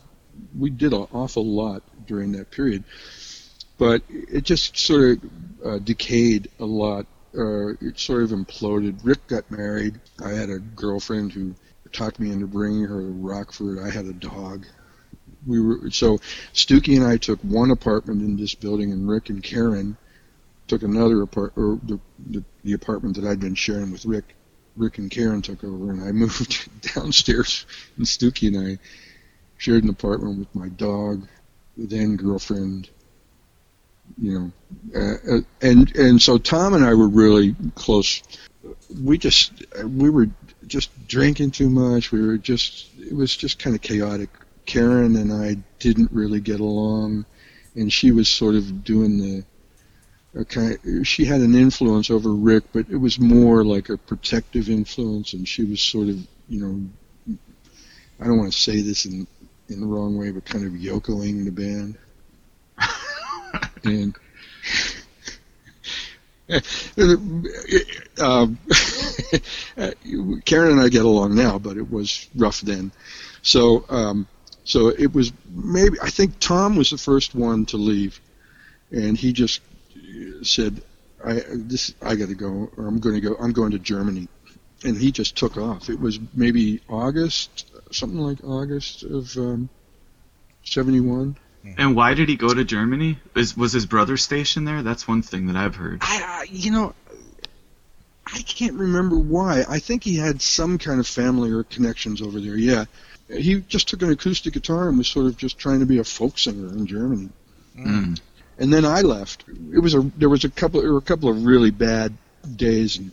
[0.58, 2.84] we did an awful lot during that period,
[3.78, 5.30] but it just sort of
[5.66, 7.06] uh, decayed a lot.
[7.38, 9.00] Uh, it sort of imploded.
[9.04, 10.00] Rick got married.
[10.24, 11.56] I had a girlfriend who
[11.92, 13.80] talked me into bringing her to Rockford.
[13.80, 14.66] I had a dog.
[15.46, 16.20] We were so
[16.54, 19.98] Stewkey and I took one apartment in this building, and Rick and Karen
[20.68, 24.36] took another apart or the, the the apartment that I'd been sharing with Rick.
[24.78, 27.66] Rick and Karen took over, and I moved downstairs,
[27.98, 28.80] and Stewkey and I
[29.58, 31.28] shared an apartment with my dog,
[31.78, 32.90] then girlfriend.
[34.18, 34.52] You
[34.94, 38.22] know, uh, uh, and and so Tom and I were really close.
[39.02, 40.28] We just we were
[40.68, 42.12] just drinking too much.
[42.12, 44.30] We were just it was just kind of chaotic.
[44.66, 47.26] Karen and I didn't really get along,
[47.76, 49.44] and she was sort of doing the.
[50.34, 55.34] Okay, she had an influence over Rick, but it was more like a protective influence,
[55.34, 57.36] and she was sort of, you know,
[58.18, 59.28] I don't want to say this in
[59.68, 61.98] in the wrong way, but kind of yokoing the band.
[63.84, 64.16] And
[68.20, 68.60] um,
[70.46, 72.92] Karen and I get along now, but it was rough then.
[73.42, 74.28] So, um,
[74.64, 78.20] so it was maybe I think Tom was the first one to leave,
[78.92, 79.62] and he just
[80.44, 80.82] said,
[81.24, 83.36] "I this I got to go, or I'm going to go.
[83.40, 84.28] I'm going to Germany,"
[84.84, 85.90] and he just took off.
[85.90, 89.70] It was maybe August, something like August of um,
[90.64, 91.38] '71.
[91.66, 91.76] Mm.
[91.78, 93.20] and why did he go to Germany?
[93.36, 94.82] Is was his brother stationed there?
[94.82, 96.00] That's one thing that I've heard.
[96.02, 96.96] I, I you know,
[98.26, 99.64] I can't remember why.
[99.70, 102.56] I think he had some kind of family or connections over there.
[102.56, 102.86] Yeah,
[103.30, 106.04] he just took an acoustic guitar and was sort of just trying to be a
[106.04, 107.30] folk singer in Germany.
[107.78, 107.86] Mm.
[107.86, 108.22] mm.
[108.58, 109.46] And then I left.
[109.74, 112.16] It was a there was a couple there were a couple of really bad
[112.56, 113.12] days, and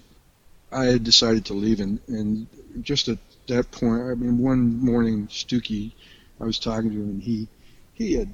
[0.72, 1.80] I had decided to leave.
[1.80, 2.46] And and
[2.82, 3.18] just at
[3.49, 4.03] that point.
[4.03, 5.92] I mean, one morning, Stewkey,
[6.40, 7.49] I was talking to him, and he
[7.99, 8.28] he had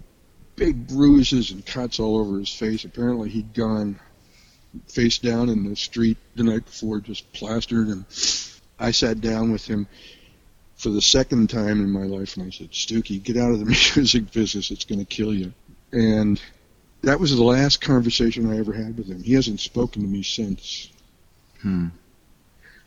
[0.56, 2.84] big bruises and cuts all over his face.
[2.84, 3.98] Apparently, he'd gone
[4.88, 7.88] face down in the street the night before, just plastered.
[7.88, 8.04] And
[8.78, 9.88] I sat down with him
[10.76, 13.64] for the second time in my life, and I said, Stewkey, get out of the
[13.96, 14.70] music business.
[14.70, 15.54] It's going to kill you.
[15.92, 16.38] And
[17.02, 19.22] that was the last conversation I ever had with him.
[19.22, 20.90] He hasn't spoken to me since.
[21.62, 21.88] Hmm.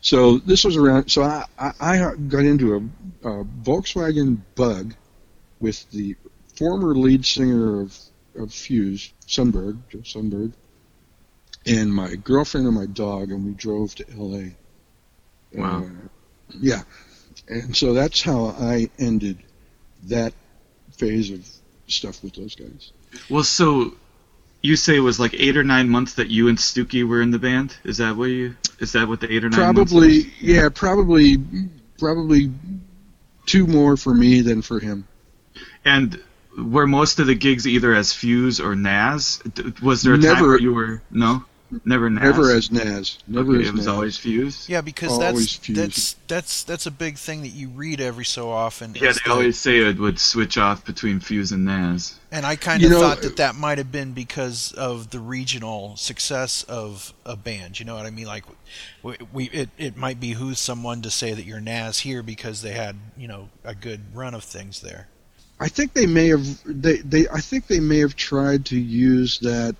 [0.00, 1.08] So this was around.
[1.08, 4.94] So I, I, I got into a, a Volkswagen Bug
[5.60, 6.14] with the
[6.58, 7.96] former lead singer of,
[8.36, 10.52] of Fuse, Sundberg, Joe Sundberg,
[11.64, 14.56] and my girlfriend and my dog, and we drove to L.A.
[15.56, 15.84] Wow.
[15.84, 16.08] Uh,
[16.60, 16.82] yeah,
[17.48, 19.38] and so that's how I ended
[20.04, 20.32] that
[20.92, 21.46] phase of
[21.86, 22.92] stuff with those guys.
[23.30, 23.94] Well, so
[24.62, 27.30] you say it was like eight or nine months that you and Stewkey were in
[27.30, 27.76] the band.
[27.84, 28.56] Is that what you?
[28.80, 29.74] Is that what the eight or nine?
[29.74, 30.42] months Probably, was?
[30.42, 31.36] yeah, probably,
[31.98, 32.50] probably
[33.46, 35.06] two more for me than for him.
[35.84, 36.20] And
[36.58, 39.40] were most of the gigs either as Fuse or Nazz?
[39.82, 41.44] Was there a time Never- where you were no,
[41.84, 42.22] never Nazz?
[42.24, 43.18] Never as Nazz.
[43.28, 43.94] Never Okay, as it was Nazz.
[43.94, 44.68] always Fuse.
[44.68, 45.80] Yeah, because Always that's fused.
[45.80, 48.94] that's that's that's a big thing that you read every so often.
[48.94, 52.14] Yeah, is they the- always say it would switch off between Fuse and Nazz.
[52.30, 55.18] And I kind You of know, thought that that might have been because of the
[55.18, 57.78] regional success of a band.
[57.80, 58.26] You know what I mean?
[58.26, 58.44] Like,
[59.02, 62.72] we, we it, it might behoove someone to say that you're Nazz here because they
[62.72, 65.08] had you know a good run of things there.
[65.60, 69.40] I think they may have they, they I think they may have tried to use
[69.40, 69.74] that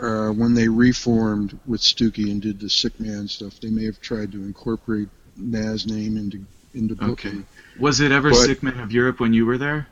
[0.00, 3.58] uh, when they reformed with Stewkey and did the Sick Man stuff.
[3.60, 6.44] They may have tried to incorporate Nazz name into
[6.74, 7.32] into Okay.
[7.78, 9.88] Was it ever But- Sick Man of Europe when you were there?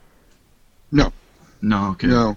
[0.93, 1.13] No.
[1.61, 1.91] No.
[1.93, 2.07] Okay.
[2.07, 2.37] No,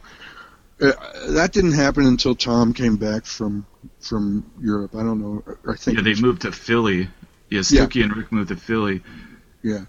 [0.82, 0.92] uh,
[1.32, 3.66] that didn't happen until Tom came back from
[4.00, 4.96] from Europe.
[4.96, 5.44] I don't know.
[5.68, 7.10] I think Yeah, they moved to Philly.
[7.50, 7.88] Yeah, Yeah.
[7.96, 9.04] And Rick moved to Philly.
[9.62, 9.86] Yeah.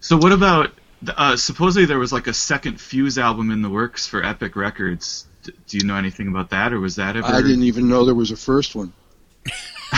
[0.00, 0.72] So what about?
[1.08, 5.26] Uh, supposedly there was like a second Fuse album in the works for Epic Records.
[5.42, 7.26] D- do you know anything about that, or was that ever?
[7.26, 8.92] I didn't even know there was a first one.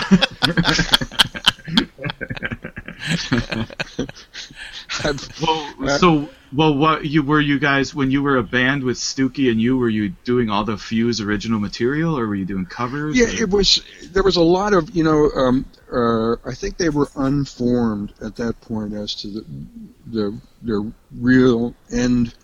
[5.42, 9.50] Well, so well, what you were you guys when you were a band with Stewkey
[9.50, 13.16] and you were you doing all the Fuse original material, or were you doing covers?
[13.16, 13.82] Yeah, or- it was.
[14.12, 15.30] There was a lot of you know.
[15.30, 19.44] Um, uh, I think they were unformed at that point as to the
[20.06, 20.82] the their
[21.12, 22.34] real end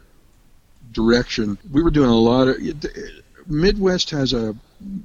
[0.92, 1.58] direction.
[1.70, 2.56] We were doing a lot of.
[3.46, 4.54] Midwest has a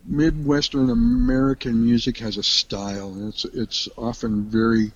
[0.05, 4.91] Midwestern American music has a style, and it's it's often very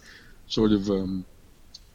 [0.48, 1.26] sort of um,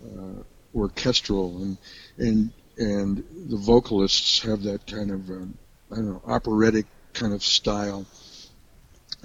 [0.04, 0.42] uh,
[0.74, 1.78] orchestral, and
[2.18, 5.58] and and the vocalists have that kind of um,
[5.90, 8.06] I don't know operatic kind of style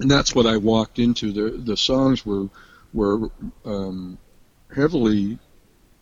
[0.00, 1.30] and that's what I walked into.
[1.30, 2.48] The the songs were
[2.92, 3.30] were
[3.64, 4.18] um,
[4.74, 5.38] heavily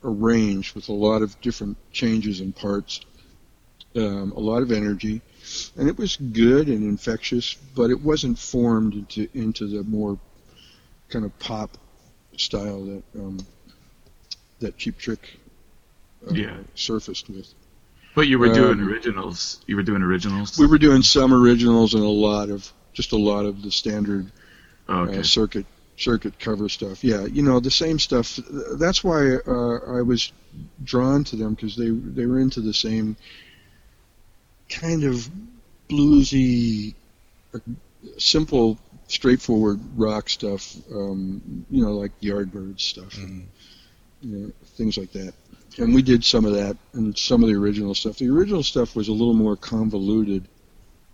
[0.05, 3.01] arranged with a lot of different changes and parts,
[3.96, 5.20] um, a lot of energy,
[5.76, 7.55] and it was good and infectious.
[7.74, 10.18] But it wasn't formed into into the more
[11.09, 11.76] kind of pop
[12.36, 13.38] style that um,
[14.61, 15.39] that Cheap Trick
[16.29, 16.57] uh, Yeah.
[16.75, 17.53] surfaced with.
[18.15, 19.61] but you were doing um, originals.
[19.67, 20.59] You were doing originals.
[20.59, 24.31] We were doing some originals and a lot of just a lot of the standard
[24.89, 25.19] oh, okay.
[25.19, 27.05] uh, circuit circuit cover stuff.
[27.05, 28.39] Yeah, you know the same stuff.
[28.73, 30.33] That's why uh, I was
[30.83, 33.17] drawn to them because they they were into the same
[34.69, 35.29] kind of
[35.89, 36.95] bluesy,
[37.55, 37.59] uh,
[38.19, 38.79] simple,
[39.09, 40.77] straightforward rock stuff.
[40.93, 43.49] Um, you know, like Yardbirds stuff and
[44.21, 45.33] you know, things like that.
[45.79, 48.19] And we did some of that and some of the original stuff.
[48.19, 50.49] The original stuff was a little more convoluted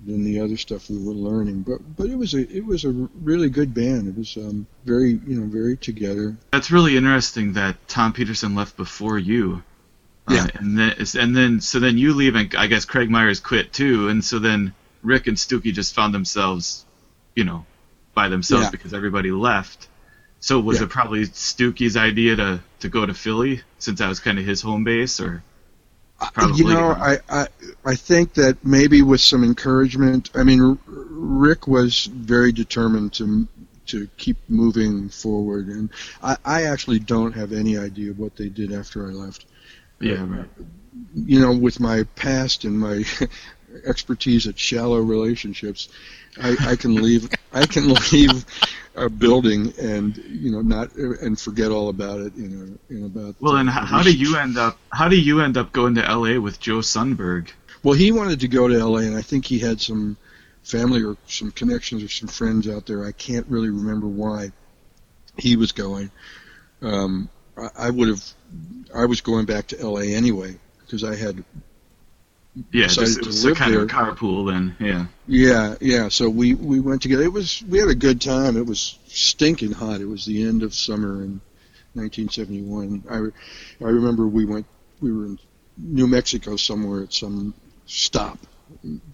[0.05, 1.63] than the other stuff we were learning.
[1.63, 4.09] But but it was a it was a really good band.
[4.09, 6.37] It was um, very you know very together.
[6.51, 9.63] That's really interesting that Tom Peterson left before you.
[10.27, 10.47] Uh, Yeah.
[10.55, 14.09] and then and then so then you leave and I guess Craig Myers quit too,
[14.09, 16.87] and so then Rick and Stewkey just found themselves,
[17.37, 17.67] you know,
[18.15, 18.71] by themselves Yeah.
[18.71, 19.89] because everybody left.
[20.45, 20.85] So was Yeah.
[20.85, 24.61] it probably Stewkey's idea to to go to Philly since that was kind of his
[24.61, 25.43] home base, or
[26.21, 26.91] uh, Probably, you know.
[26.91, 27.47] I, I
[27.83, 30.29] I think that maybe with some encouragement.
[30.35, 33.49] I mean, Rick was very determined to
[33.87, 35.89] to keep moving forward, and
[36.23, 39.47] I, I actually don't have any idea what they did after I left.
[39.99, 40.49] yeah, uh, right.
[41.15, 43.03] you know, with my past and my
[43.87, 45.89] expertise at shallow relationships,
[46.39, 47.31] I, I can leave.
[47.55, 48.45] I can leave
[48.97, 53.37] a building and you know not and forget all about it in a, in about.
[53.41, 54.19] Well, and how, week.
[54.19, 54.79] you end up?
[54.93, 56.39] How do you end up going to L.A.
[56.39, 57.51] with Joe Sundberg?
[57.83, 59.05] Well, he wanted to go to L.A.
[59.05, 60.17] and I think he had some
[60.63, 63.05] family or some connections or some friends out there.
[63.05, 64.51] I can't really remember why
[65.37, 66.11] he was going.
[66.83, 68.25] Um, I, I would have.
[68.95, 70.15] I was going back to L.A.
[70.15, 71.45] anyway because I had
[72.73, 74.77] Yeah, decided just to was a live kind of a carpool then.
[74.79, 75.07] Yeah.
[75.27, 76.09] Yeah, yeah.
[76.09, 77.25] So we we went together.
[77.25, 78.57] It was we had a good time.
[78.57, 80.01] It was stinking hot.
[80.01, 81.41] It was the end of summer in
[81.95, 83.05] 1971.
[83.11, 84.67] I I remember we went
[85.01, 85.39] we were in
[85.77, 87.55] New Mexico somewhere at some
[87.87, 88.39] stop,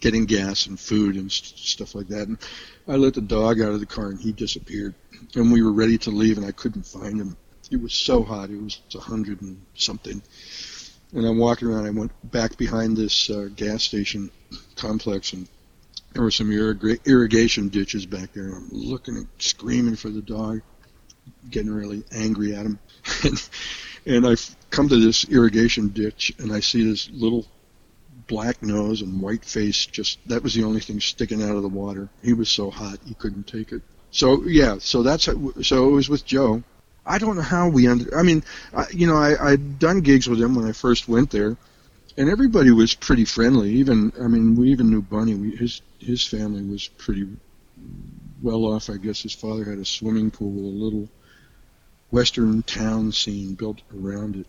[0.00, 2.28] getting gas and food and st- stuff like that.
[2.28, 2.38] And
[2.86, 4.94] I let the dog out of the car and he disappeared.
[5.34, 7.36] And we were ready to leave and I couldn't find him.
[7.70, 8.50] It was so hot.
[8.50, 10.22] It was a hundred and something.
[11.12, 11.86] And I'm walking around.
[11.86, 14.30] I went back behind this uh, gas station
[14.76, 15.48] complex and
[16.12, 18.48] there were some irriga- irrigation ditches back there.
[18.48, 20.60] I'm looking and screaming for the dog,
[21.50, 22.78] getting really angry at him.
[23.24, 23.48] and,
[24.06, 24.36] and I
[24.70, 27.46] come to this irrigation ditch, and I see this little
[28.26, 29.86] black nose and white face.
[29.86, 32.08] Just that was the only thing sticking out of the water.
[32.22, 33.82] He was so hot, he couldn't take it.
[34.10, 36.64] So yeah, so that's how, so it was with Joe.
[37.06, 38.12] I don't know how we ended.
[38.14, 38.42] I mean,
[38.74, 41.56] I, you know, I, I'd done gigs with him when I first went there,
[42.16, 43.70] and everybody was pretty friendly.
[43.74, 45.34] Even I mean, we even knew Bunny.
[45.34, 47.26] We, his his family was pretty
[48.42, 48.90] well off.
[48.90, 51.08] I guess his father had a swimming pool with a little
[52.10, 54.46] western town scene built around it,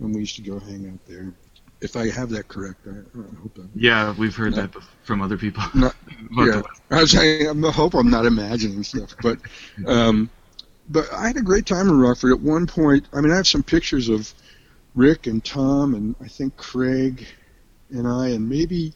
[0.00, 1.32] and we used to go hang out there.
[1.80, 3.68] If I have that correct, I, I hope that.
[3.74, 4.62] Yeah, we've heard No.
[4.66, 5.62] that from other people.
[5.74, 5.90] No,
[6.32, 9.38] About yeah, I was saying, I hope I'm not imagining stuff, but
[9.86, 10.30] um,
[10.88, 12.32] but I had a great time in Rockford.
[12.32, 14.32] At one point, I mean, I have some pictures of
[14.94, 17.26] Rick and Tom and I think Craig
[17.90, 18.94] and I and maybe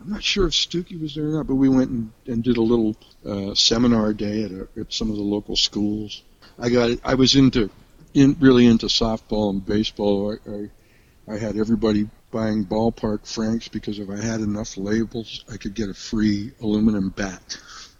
[0.00, 2.56] I'm not sure if Stewkey was there or not, but we went and, and did
[2.56, 6.22] a little uh, seminar day at, a, at some of the local schools.
[6.58, 7.70] I got I was into
[8.14, 10.32] in really into softball and baseball.
[10.46, 15.56] I, I I had everybody buying ballpark franks because if I had enough labels, I
[15.56, 17.58] could get a free aluminum bat.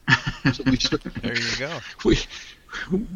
[0.52, 1.78] So we st- There you go.
[2.04, 2.18] we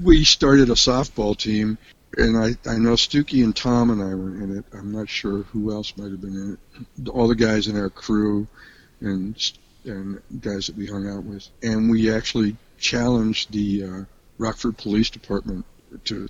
[0.03, 1.79] we started a softball team,
[2.17, 4.65] and I I know Stewkey and Tom and I were in it.
[4.73, 6.59] I'm not sure who else might have been in
[6.99, 7.09] it.
[7.09, 8.47] All the guys in our crew,
[9.01, 9.37] and
[9.85, 14.05] and guys that we hung out with, and we actually challenged the uh,
[14.39, 15.65] Rockford Police Department
[16.05, 16.29] to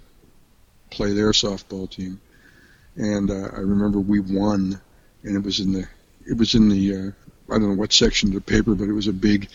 [0.90, 2.20] play their softball team,
[2.96, 4.80] and uh, I remember we won,
[5.22, 5.88] and it was in the
[6.26, 7.10] it was in the uh,
[7.54, 9.48] I don't know what section of the paper, but it was a big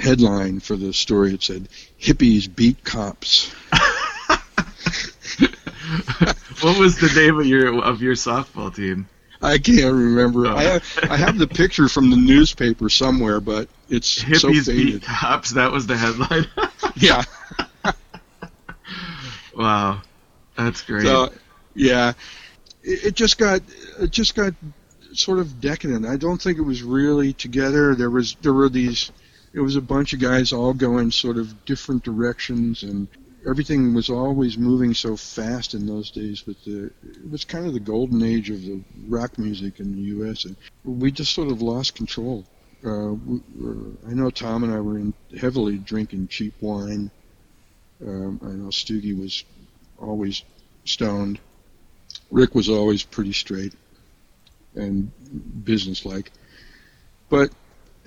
[0.00, 1.34] headline for the story.
[1.34, 1.68] It said
[2.00, 3.50] hippies beat cops.
[6.62, 9.08] what was the name of your of your softball team?
[9.42, 10.46] I can't remember.
[10.46, 10.56] Oh.
[10.56, 14.86] I have I have the picture from the newspaper somewhere, but it's so Hippies faded.
[14.86, 15.52] beat cops.
[15.52, 16.46] That was the headline.
[16.96, 17.22] Yeah.
[19.56, 20.02] wow,
[20.56, 21.04] that's great.
[21.04, 21.30] So
[21.74, 22.14] yeah,
[22.82, 23.60] it, it just got
[24.00, 24.54] it just got
[25.12, 26.04] sort of decadent.
[26.04, 27.94] I don't think it was really together.
[27.94, 29.12] There was there were these.
[29.52, 33.08] It was a bunch of guys all going sort of different directions, and
[33.46, 36.42] everything was always moving so fast in those days.
[36.42, 40.02] But the it was kind of the golden age of the rock music in the
[40.02, 40.44] U.S.
[40.44, 42.44] and we just sort of lost control.
[42.84, 47.10] Uh, we, uh, I know Tom and I were in heavily drinking cheap wine.
[48.00, 49.44] Um, I know Stewkey was
[49.98, 50.42] always
[50.84, 51.38] stoned.
[52.30, 53.74] Rick was always pretty straight
[54.74, 55.10] and
[55.64, 56.30] businesslike,
[57.28, 57.50] but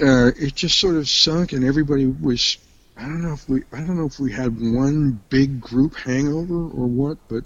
[0.02, 2.58] uh, it just sort of sunk, and everybody was.
[2.96, 3.64] I don't know if we.
[3.72, 7.44] I don't know if we had one big group hangover or what, but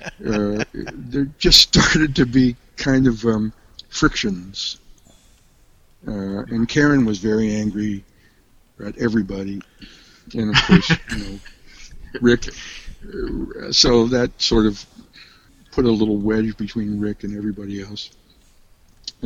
[0.26, 3.52] uh, there just started to be kind of um,
[3.88, 4.78] frictions.
[6.06, 8.04] Uh, and Karen was very angry
[8.84, 9.60] at everybody,
[10.34, 11.38] and of course, you know,
[12.20, 12.48] Rick.
[12.48, 14.84] uh, So that sort of
[15.72, 18.10] put a little wedge between Rick and everybody else.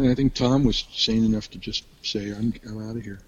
[0.00, 3.20] And I think Tom was sane enough to just say, "I'm I'm out of here."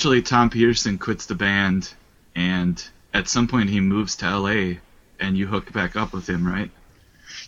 [0.00, 1.92] Eventually Tom Peterson quits the band,
[2.34, 2.82] and
[3.12, 4.80] at some point he moves to L.A.
[5.18, 6.70] and you hook back up with him, right?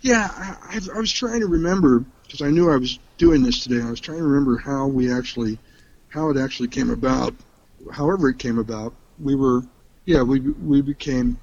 [0.03, 3.83] Yeah, I, I, was trying to remember because I knew I was doing this today.
[3.83, 5.59] I was trying to remember how we actually,
[6.11, 7.35] how it actually came about.
[7.91, 9.63] However, it came about, we were,
[10.05, 11.39] yeah, we we became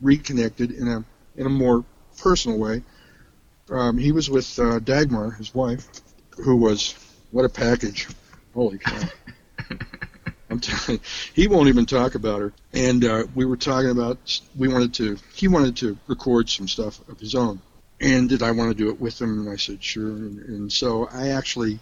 [0.00, 1.04] reconnected in a
[1.36, 1.84] in a more
[2.16, 2.82] personal way.
[3.68, 5.86] Um, he was with uh, Dagmar, his wife,
[6.38, 6.94] who was
[7.30, 8.08] what a package.
[8.54, 9.02] Holy cow!
[10.50, 12.52] I'm telling you, he won't even talk about her.
[12.72, 15.18] And uh, we were talking about we wanted to.
[15.34, 17.60] He wanted to record some stuff of his own,
[18.00, 19.40] and did I want to do it with him?
[19.40, 20.08] And I said sure.
[20.08, 21.80] And, and so I actually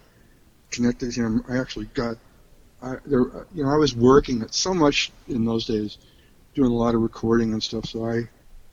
[0.71, 1.45] connected him.
[1.49, 2.17] I actually got.
[2.83, 5.97] I, there, you know, I was working at so much in those days,
[6.55, 7.87] doing a lot of recording and stuff.
[7.87, 8.29] So I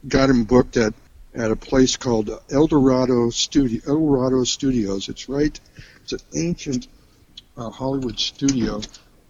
[0.08, 0.94] got him booked at
[1.36, 5.10] at a place called El Dorado Studio El Dorado Studios.
[5.10, 5.58] It's right.
[6.04, 6.88] It's an ancient
[7.58, 8.82] uh, Hollywood studio,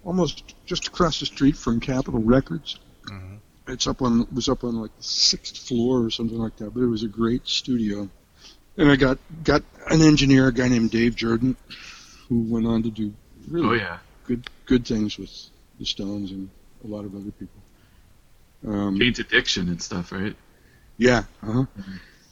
[0.03, 2.79] almost just across the street from Capitol Records.
[3.05, 3.39] Mhm.
[3.67, 6.73] It's up on it was up on like the sixth floor or something like that.
[6.73, 8.09] But it was a great studio.
[8.77, 11.55] And I got got an engineer, a guy named Dave Jerden,
[12.27, 13.13] who went on to do
[13.47, 15.31] really Oh yeah, good good things with
[15.79, 16.49] the Stones and
[16.83, 17.61] a lot of other people.
[18.67, 20.35] Um, Jane's Addiction and stuff, right?
[20.97, 21.23] yeah.
[21.41, 21.65] Uh-huh.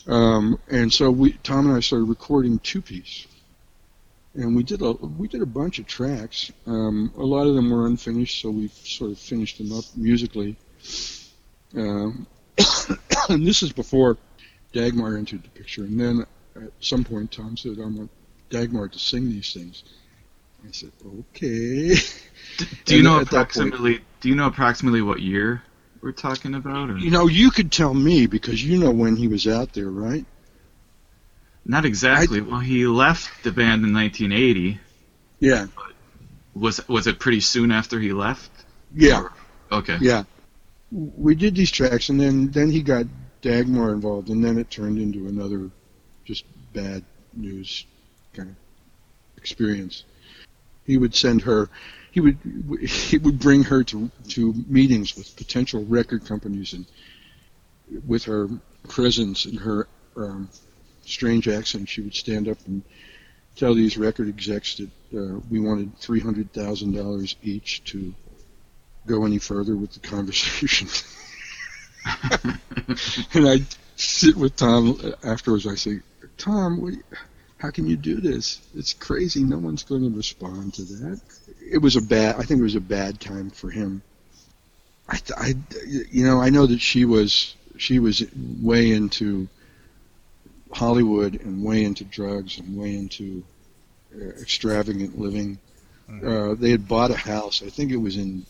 [0.07, 3.28] Um, and so we, Tom and I started recording two piece,
[4.36, 6.51] and we did a we did a bunch of tracks.
[6.65, 10.55] Um, a lot of them were unfinished, so we sort of finished them up musically.
[11.75, 12.27] Um,
[13.29, 14.17] and this is before
[14.73, 15.84] Dagmar entered the picture.
[15.84, 16.25] And then
[16.55, 18.09] at some point, Tom said, "I want
[18.49, 19.84] Dagmar to sing these things."
[20.65, 21.95] I said, "Okay."
[22.86, 23.99] Do you know at that point- approximately?
[24.21, 25.63] Do you know approximately what year
[26.01, 26.89] we're talking about?
[26.89, 26.97] Or?
[26.97, 30.25] You know, you could tell me because you know when he was out there, right?
[31.66, 32.41] Not exactly.
[32.41, 34.80] well, he left the band in 1980.
[35.39, 35.68] Yeah,
[36.53, 38.49] Was was it pretty soon after he left?
[38.93, 39.28] yeah,
[39.72, 39.97] Okay.
[40.01, 40.24] yeah.
[40.91, 43.05] We did these tracks, and then then he got
[43.41, 45.70] Dagmar involved, and then it turned into another
[46.26, 46.43] just
[46.74, 47.03] bad
[47.34, 47.86] news
[48.34, 48.55] kind of
[49.38, 50.03] experience.
[50.86, 51.70] He would send her.
[52.12, 52.38] He would
[52.88, 56.86] he would bring her to to meetings with potential record companies, and
[58.05, 58.49] with her
[58.89, 59.88] presence and her
[60.18, 60.49] um,
[61.12, 62.84] strange accent, she would stand up and
[63.55, 68.14] tell these record execs that uh, we wanted three hundred thousand dollars each to
[69.05, 70.88] go any further with the conversation.
[73.34, 73.62] and I
[73.95, 75.68] sit with Tom afterwards.
[75.68, 75.99] I say,
[76.38, 76.93] Tom, what,
[77.57, 78.59] how can you do this?
[78.76, 79.43] It's crazy.
[79.43, 81.22] No one's going to respond to that.
[81.62, 82.36] It was a bad.
[82.36, 84.01] I think it was a bad time for him.
[85.07, 85.53] I, I,
[85.86, 88.24] you know, I know that she was she was
[88.62, 89.47] way into
[90.74, 93.43] Hollywood and way into drugs and way into
[94.15, 95.59] uh, extravagant living.
[96.09, 97.63] Uh, they had bought a house.
[97.65, 98.45] I think it was in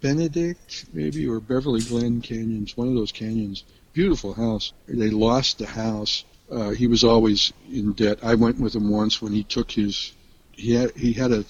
[0.00, 3.64] Benedict, maybe, or Beverly Glen Canyons, one of those canyons.
[3.92, 4.72] Beautiful house.
[4.86, 6.24] They lost the house.
[6.50, 8.20] Uh, he was always in debt.
[8.22, 10.12] I went with him once when he took his.
[10.52, 11.44] He had he had a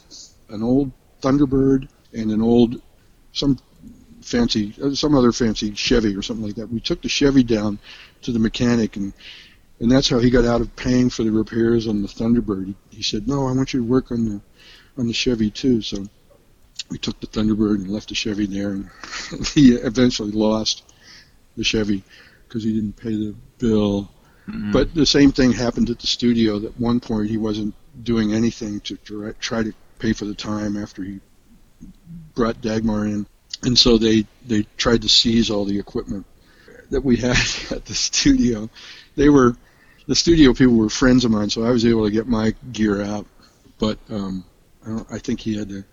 [0.49, 0.91] an old
[1.23, 2.81] Thunderbird and an old
[3.33, 3.59] some
[4.23, 6.71] fancy uh, some other fancy Chevy or something like that.
[6.71, 7.79] We took the Chevy down
[8.23, 9.13] to the mechanic and
[9.81, 12.67] and that's how he got out of paying for the repairs on the Thunderbird.
[12.67, 14.41] He, he said, "No, I want you to work on the
[14.99, 16.07] on the Chevy too." So
[16.91, 18.91] we took the Thunderbird and left the Chevy there, and
[19.55, 20.83] he eventually lost
[21.57, 22.03] the Chevy
[22.47, 24.11] because he didn't pay the bill.
[24.49, 24.73] Mhm.
[24.73, 26.65] But the same thing happened at the studio.
[26.65, 30.77] At one point, he wasn't doing anything to try, try to pay for the time
[30.77, 31.21] after he
[32.35, 33.27] brought Dagmar in,
[33.63, 36.25] and so they they tried to seize all the equipment
[36.91, 37.37] that we had
[37.71, 38.71] at the studio.
[39.17, 39.57] They were
[40.07, 43.03] the studio people were friends of mine, so I was able to get my gear
[43.03, 43.27] out.
[43.79, 44.45] But um,
[44.87, 45.85] I, I think he had to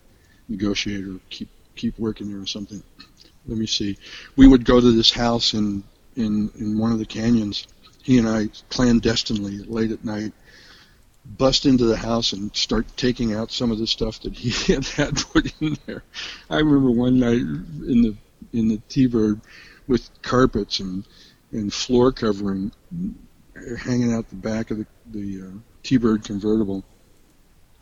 [0.47, 2.81] negotiate or keep keep working there or something.
[3.47, 3.97] Let me see.
[4.35, 5.83] We would go to this house in
[6.15, 7.67] in in one of the canyons.
[8.03, 10.33] He and I clandestinely late at night
[11.25, 14.85] bust into the house and start taking out some of the stuff that he had
[14.85, 16.03] had put in there.
[16.49, 18.15] I remember one night in the
[18.51, 19.41] in the T-bird
[19.87, 21.05] with carpets and
[21.51, 22.71] and floor covering
[23.77, 26.83] hanging out the back of the the uh, T-bird convertible.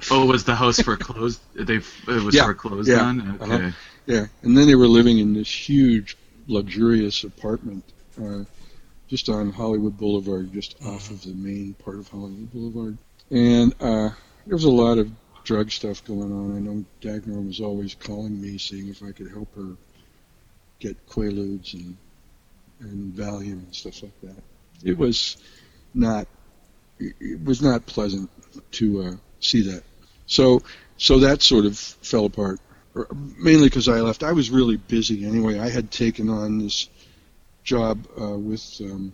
[0.10, 1.40] Oh, was the house foreclosed?
[1.56, 3.40] They it was Yeah, foreclosed yeah, on.
[3.42, 3.56] Okay.
[3.56, 3.72] uh-huh.
[4.08, 6.18] Yeah, and then they were living in this huge,
[6.48, 7.84] luxurious apartment
[8.22, 8.44] uh,
[9.08, 12.98] just on Hollywood Boulevard, just off of the main part of Hollywood Boulevard.
[13.30, 14.10] And uh,
[14.46, 15.12] there was a lot of
[15.44, 16.56] drug stuff going on.
[16.56, 19.76] I know Dagmar was always calling me, seeing if I could help her
[20.80, 21.96] get Quaaludes and
[22.80, 24.44] and Valium and stuff like that.
[24.84, 25.38] It was
[25.94, 26.28] not
[27.00, 28.30] it it was not pleasant
[28.72, 29.84] to uh, see that.
[30.26, 30.62] So
[30.98, 32.60] so that sort of fell apart.
[33.38, 34.24] mainly because I left.
[34.24, 35.60] I was really busy anyway.
[35.60, 36.89] I had taken on this
[37.64, 39.14] job uh, with um,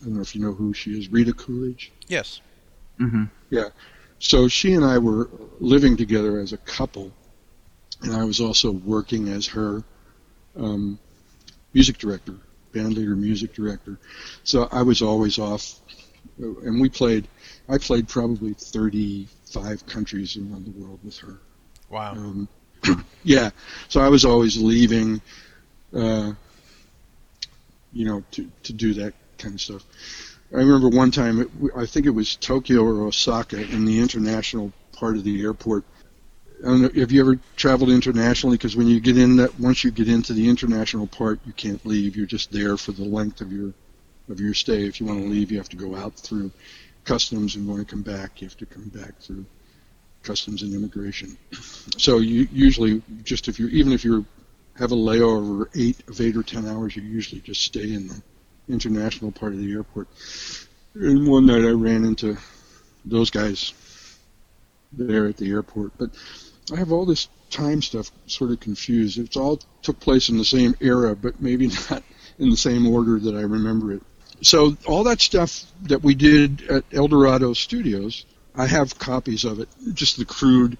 [0.00, 1.92] I don't know if you know who she is, Rita Coolidge.
[2.08, 2.40] Yes.
[2.98, 3.68] hmm Yeah.
[4.18, 5.28] So she and I were
[5.60, 7.12] living together as a couple,
[8.02, 9.82] and I was also working as her
[10.58, 10.98] um,
[11.74, 12.34] music director,
[12.72, 13.98] band leader, music director.
[14.44, 15.92] So I was always off, uh,
[16.38, 17.28] and we played.
[17.68, 21.38] I played probably 35 countries around the world with her.
[21.90, 22.12] Wow.
[22.12, 22.48] Um,
[23.24, 23.50] yeah,
[23.88, 25.20] so I was always leaving,
[25.94, 26.32] uh,
[27.92, 29.84] you know, to to do that kind of stuff.
[30.52, 34.72] I remember one time, it, I think it was Tokyo or Osaka, in the international
[34.92, 35.84] part of the airport.
[36.62, 38.56] I don't know, have you ever traveled internationally?
[38.56, 41.84] Because when you get in that, once you get into the international part, you can't
[41.84, 42.16] leave.
[42.16, 43.74] You're just there for the length of your
[44.28, 44.84] of your stay.
[44.86, 45.32] If you want to mm-hmm.
[45.32, 46.50] leave, you have to go out through
[47.04, 49.44] customs, and when you come back, you have to come back through
[50.22, 51.36] customs and immigration.
[51.98, 54.26] So you usually just if you even if you
[54.74, 58.22] have a layover eight of eight or ten hours, you usually just stay in the
[58.68, 60.08] international part of the airport.
[60.94, 62.36] And one night I ran into
[63.04, 63.72] those guys
[64.92, 66.10] there at the airport, but
[66.72, 69.18] I have all this time stuff sort of confused.
[69.18, 72.02] It's all took place in the same era, but maybe not
[72.38, 74.02] in the same order that I remember it.
[74.42, 79.68] So all that stuff that we did at Eldorado Studios, I have copies of it,
[79.94, 80.78] just the crude,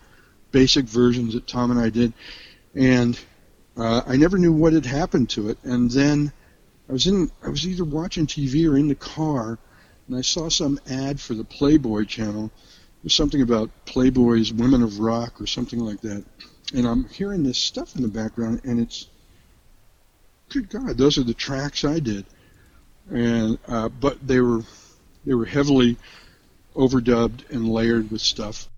[0.52, 2.12] basic versions that Tom and I did,
[2.74, 3.18] and
[3.76, 5.58] uh, I never knew what had happened to it.
[5.64, 6.32] And then
[6.88, 9.58] I was in, I was either watching TV or in the car,
[10.06, 12.50] and I saw some ad for the Playboy channel.
[13.02, 16.24] There's something about Playboy's Women of Rock or something like that,
[16.74, 19.08] and I'm hearing this stuff in the background, and it's,
[20.48, 22.24] good God, those are the tracks I did,
[23.10, 24.62] and uh, but they were,
[25.24, 25.96] they were heavily
[26.74, 28.68] overdubbed and layered with stuff.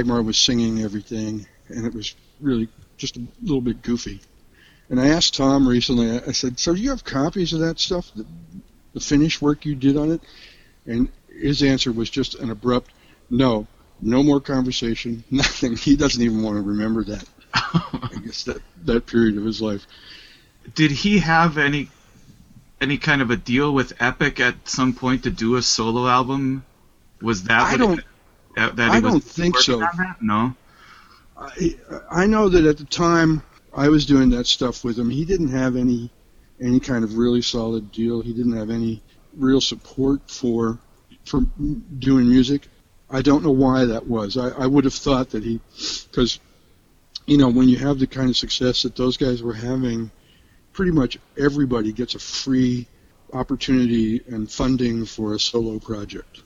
[0.00, 4.20] Dagmar was singing everything, and it was really just a little bit goofy.
[4.88, 8.10] And I asked Tom recently, I said, So do you have copies of that stuff,
[8.16, 8.24] the,
[8.94, 10.22] the finished work you did on it?
[10.86, 12.90] And his answer was just an abrupt
[13.28, 13.66] no,
[14.00, 15.76] no more conversation, nothing.
[15.76, 17.24] He doesn't even want to remember that.
[17.52, 19.86] I guess that, that period of his life.
[20.74, 21.90] Did he have any
[22.80, 26.64] any kind of a deal with Epic at some point to do a solo album?
[27.20, 28.04] Was that I what don't- It,
[28.56, 29.86] that, I don't think so.
[30.20, 30.54] No.
[31.36, 31.76] I,
[32.10, 33.42] I know that at the time
[33.74, 36.10] I was doing that stuff with him, he didn't have any
[36.60, 38.20] any kind of really solid deal.
[38.20, 39.02] He didn't have any
[39.34, 40.78] real support for
[41.24, 41.40] for
[41.98, 42.68] doing music.
[43.10, 44.36] I don't know why that was.
[44.36, 45.60] I, I would have thought that he,
[46.10, 46.38] because
[47.26, 50.10] you know when you have the kind of success that those guys were having,
[50.72, 52.86] pretty much everybody gets a free
[53.32, 56.42] opportunity and funding for a solo project.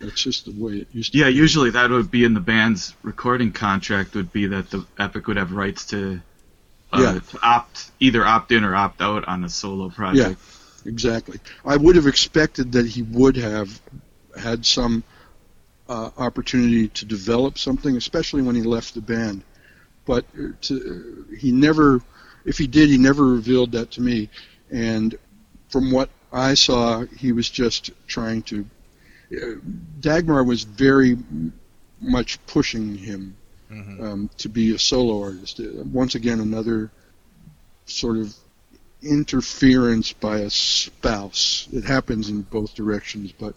[0.00, 1.18] That's just the way it used to.
[1.18, 1.34] Yeah, be.
[1.34, 4.14] usually that would be in the band's recording contract.
[4.14, 6.20] Would be that the Epic would have rights to,
[6.92, 7.18] uh, Yeah.
[7.18, 10.38] to opt either opt in or opt out on a solo project.
[10.84, 11.40] Yeah, Exactly.
[11.64, 13.80] I would have expected that he would have
[14.40, 15.02] had some
[15.88, 19.42] uh, opportunity to develop something, especially when he left the band.
[20.06, 22.00] But uh, to, he never,
[22.44, 24.30] if he did, he never revealed that to me.
[24.70, 25.16] And
[25.70, 28.64] from what I saw, he was just trying to.
[30.00, 31.16] Dagmar was very
[32.00, 33.36] much pushing him
[33.70, 35.60] um, to be a solo artist.
[35.60, 36.90] Uh, once again, another
[37.86, 38.34] sort of
[39.02, 41.68] interference by a spouse.
[41.72, 43.54] It happens in both directions, but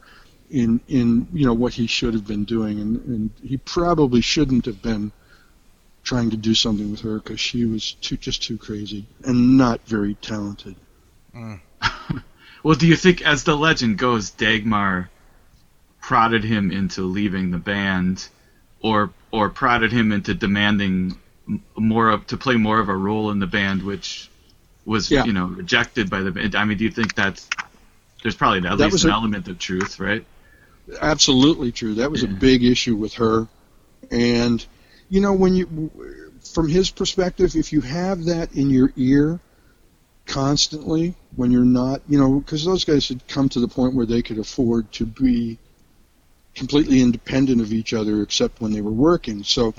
[0.49, 4.65] in in you know what he should have been doing, and, and he probably shouldn't
[4.65, 5.11] have been
[6.03, 9.79] trying to do something with her because she was too just too crazy and not
[9.85, 10.75] very talented.
[12.63, 15.09] Well, do you think, as the legend goes, Dagmar
[16.01, 18.27] prodded him into leaving the band,
[18.81, 21.17] or or prodded him into demanding
[21.77, 24.29] more of to play more of a role in the band, which
[24.85, 25.25] was Yeah.
[25.25, 26.55] you know rejected by the band?
[26.55, 27.47] I mean, do you think that's
[28.23, 30.25] there's probably at That least an a- element of truth, right?
[30.99, 31.95] Absolutely true.
[31.95, 33.47] That was a big issue with her,
[34.09, 34.65] and
[35.09, 35.91] you know when you
[36.53, 39.39] from his perspective, if you have that in your ear
[40.25, 44.05] constantly when you're not, you know, because those guys had come to the point where
[44.05, 45.57] they could afford to be
[46.55, 49.43] completely independent of each other except when they were working.
[49.43, 49.73] So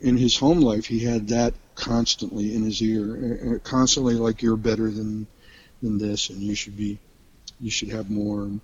[0.00, 4.42] in his home life, he had that constantly in his ear, uh, uh, constantly like
[4.42, 5.26] you're better than
[5.82, 6.98] than this, and you should be,
[7.60, 8.60] you should have more, and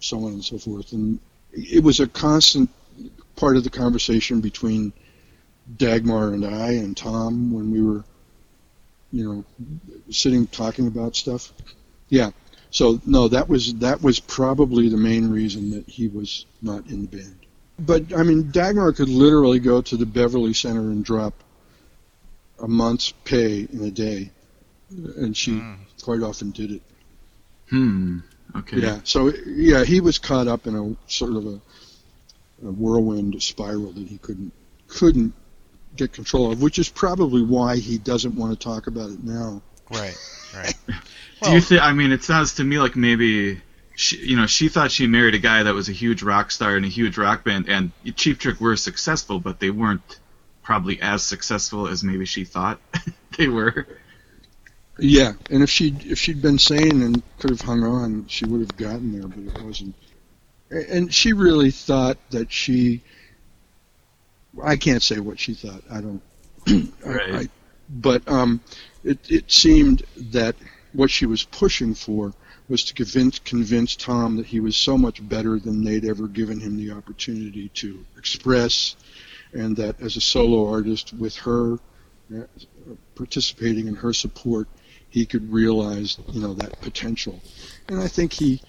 [0.00, 0.92] so on and so forth.
[0.92, 1.18] And
[1.52, 2.70] it was a constant
[3.36, 4.92] part of the conversation between
[5.76, 8.04] Dagmar and I and Tom when we were,
[9.12, 9.44] you know,
[10.10, 11.52] sitting talking about stuff.
[12.08, 12.30] Yeah.
[12.74, 17.02] So no, that was that was probably the main reason that he was not in
[17.02, 17.36] the band.
[17.78, 21.34] But I mean, Dagmar could literally go to the Beverly Center and drop
[22.60, 24.32] a month's pay in a day,
[24.90, 25.62] and she
[26.02, 26.82] quite often did it.
[27.70, 28.18] Hmm.
[28.56, 28.78] Okay.
[28.78, 28.98] Yeah.
[29.04, 31.60] So yeah, he was caught up in a sort of a,
[32.66, 34.52] a whirlwind spiral that he couldn't
[34.88, 35.32] couldn't
[35.94, 39.62] get control of, which is probably why he doesn't want to talk about it now.
[39.94, 40.16] Right,
[40.54, 40.74] right.
[41.42, 41.82] Do you think?
[41.82, 43.60] I mean, it sounds to me like maybe
[43.96, 46.76] she, you know, she thought she married a guy that was a huge rock star
[46.76, 50.20] in a huge rock band, and Cheap Trick were successful, but they weren't
[50.62, 52.80] probably as successful as maybe she thought
[53.38, 53.86] they were.
[54.98, 58.60] Yeah, and if she if she'd been sane and could have hung on, she would
[58.60, 59.94] have gotten there, but it wasn't.
[60.70, 63.02] And she really thought that she.
[64.62, 65.82] I can't say what she thought.
[65.90, 66.22] I don't.
[66.68, 67.34] I- Right.
[67.34, 67.48] I,
[67.88, 68.60] but um,
[69.04, 70.56] it it seemed that
[70.92, 72.32] what she was pushing for
[72.68, 76.60] was to convince convince Tom that he was so much better than they'd ever given
[76.60, 78.96] him the opportunity to express,
[79.52, 81.78] and that as a solo artist with her
[82.34, 82.44] uh,
[83.14, 84.66] participating in her support,
[85.10, 87.40] he could realize you know that potential.
[87.88, 88.62] And I think he,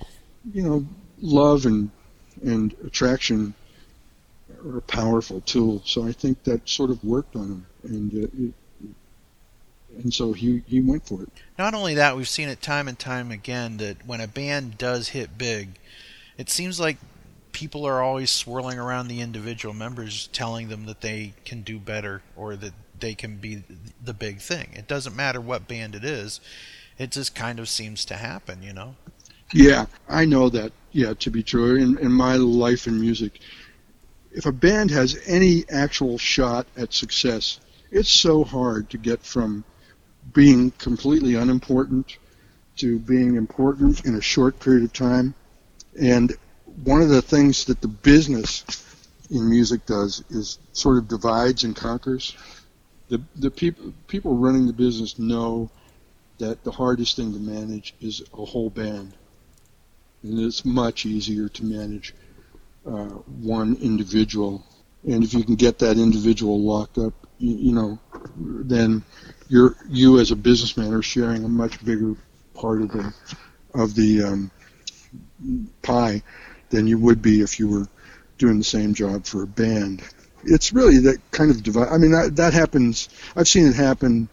[0.53, 0.85] you know,
[1.21, 1.89] love and
[2.43, 3.53] and attraction
[4.65, 5.81] are a powerful tool.
[5.85, 8.53] So I think that sort of worked on him, and uh, it,
[9.97, 11.29] and so he he went for it.
[11.57, 15.09] Not only that, we've seen it time and time again that when a band does
[15.09, 15.79] hit big,
[16.37, 16.97] it seems like
[17.51, 22.21] people are always swirling around the individual members, telling them that they can do better
[22.35, 23.63] or that they can be
[24.03, 24.69] the big thing.
[24.73, 26.39] It doesn't matter what band it is;
[26.97, 28.95] it just kind of seems to happen, you know.
[29.53, 30.71] Yeah, I know that.
[30.91, 31.75] Yeah, to be true.
[31.75, 33.39] In, in my life in music,
[34.31, 37.59] if a band has any actual shot at success,
[37.91, 39.63] it's so hard to get from
[40.35, 42.17] being completely unimportant
[42.77, 45.33] to being important in a short period of time.
[45.99, 46.35] And
[46.83, 48.63] one of the things that the business
[49.31, 52.35] in music does is sort of divides and conquers.
[53.09, 55.71] The the people people running the business know
[56.37, 59.13] that the hardest thing to manage is a whole band
[60.25, 62.13] and it's much easier to manage
[62.85, 63.05] uh,
[63.41, 64.63] one individual.
[65.07, 67.99] And if you can get that individual locked up, you, you know,
[68.35, 69.03] then
[69.47, 72.15] you're you as a businessman are sharing a much bigger
[72.53, 73.13] part of the
[73.73, 74.51] of the um,
[75.81, 76.21] pie
[76.69, 77.87] than you would be if you were
[78.37, 80.01] doing the same job for a band.
[80.43, 81.89] It's really that kind of divide.
[81.89, 83.09] I mean, that, that happens.
[83.35, 84.29] I've seen it happen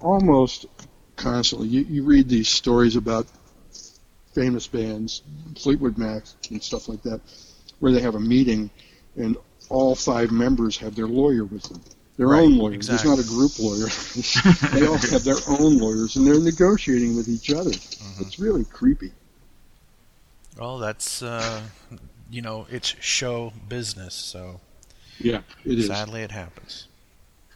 [0.00, 0.66] almost
[1.16, 1.68] constantly.
[1.68, 3.26] You, you read these stories about
[4.34, 5.22] famous bands,
[5.56, 7.20] Fleetwood Mac and stuff like that,
[7.80, 8.70] where they have a meeting
[9.16, 9.36] and
[9.68, 11.82] all five members have their lawyer with them.
[12.18, 12.74] Their Right, own lawyer.
[12.74, 13.10] exactly.
[13.12, 13.86] It's not a group lawyer.
[14.80, 17.70] they all have their own lawyers and they're negotiating with each other.
[17.70, 18.22] Mm-hmm.
[18.24, 19.12] It's really creepy.
[20.58, 21.62] Well, that's uh,
[22.30, 24.60] you know, it's show business, so
[25.20, 25.86] Yeah, it is.
[25.86, 26.88] sadly it happens.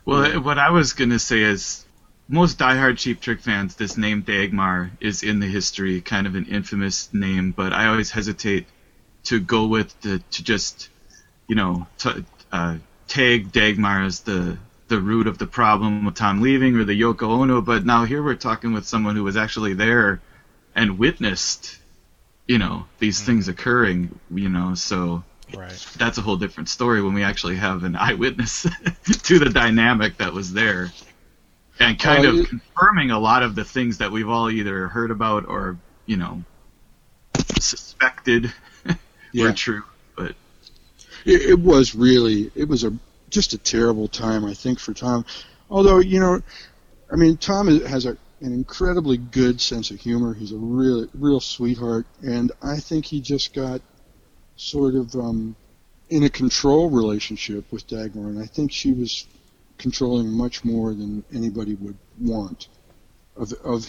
[0.05, 1.84] Well, what I was gonna say is,
[2.28, 6.47] most diehard Cheap Trick fans, this name Dagmar is in the history, kind of an
[6.47, 8.66] infamous name, but I always hesitate
[9.24, 10.89] to go with the to just,
[11.48, 12.76] you know, t- uh,
[13.12, 14.56] tag Dagmar as the
[14.89, 17.60] the root of the problem with Tom leaving or the Yoko Ono.
[17.60, 20.20] But now here we're talking with someone who was actually there
[20.74, 21.78] and witnessed,
[22.47, 23.26] you know, these mm-hmm.
[23.26, 24.18] things occurring.
[24.30, 25.24] You know, so
[25.55, 25.86] Right.
[25.98, 28.62] that's a whole different story when we actually have an eyewitness
[29.24, 30.90] to the dynamic that was there
[31.78, 35.47] and kind of confirming a lot of the things that we've all either heard about
[35.47, 35.76] or
[36.06, 36.43] you know
[37.59, 38.51] suspected
[39.32, 39.44] Yeah.
[39.44, 39.82] were true.
[41.24, 42.93] It, it was really it was a
[43.31, 45.24] just a terrible time I think for Tom.
[45.70, 46.43] Although you know,
[47.11, 50.35] I mean Tom has a, an incredibly good sense of humor.
[50.35, 53.81] He's a real real sweetheart, and I think he just got
[54.57, 55.57] sort of um,
[56.11, 59.27] in a control relationship with Dagmar, and I think she was
[59.78, 62.69] controlling much more than anybody would want
[63.36, 63.86] of of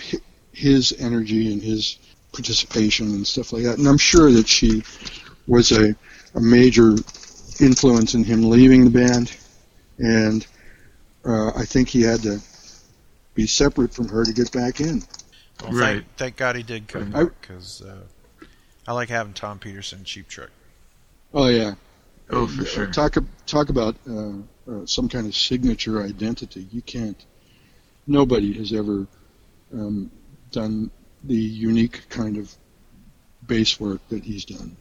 [0.53, 1.97] his energy and his
[2.31, 3.77] participation and stuff like that.
[3.77, 4.83] And I'm sure that she
[5.47, 5.95] was a,
[6.35, 6.95] a major
[7.61, 9.35] influence in him leaving the band,
[9.97, 10.45] and
[11.25, 12.39] uh, I think he had to
[13.33, 15.01] be separate from her to get back in.
[15.61, 15.93] Well, Right.
[16.03, 18.01] thank, thank God he did come I- back because uh,
[18.87, 20.49] I like having Tom Peterson Cheap Trick.
[21.33, 21.73] Oh yeah,
[22.29, 22.87] oh, for Uh, sure.
[22.87, 23.15] Talk
[23.47, 24.33] talk about uh,
[24.69, 26.67] uh, some kind of signature identity.
[26.71, 27.23] You can't.
[28.05, 29.07] Nobody has ever
[29.73, 30.11] um,
[30.51, 30.91] done
[31.23, 32.53] the unique kind of
[33.47, 34.75] bass work that he's done.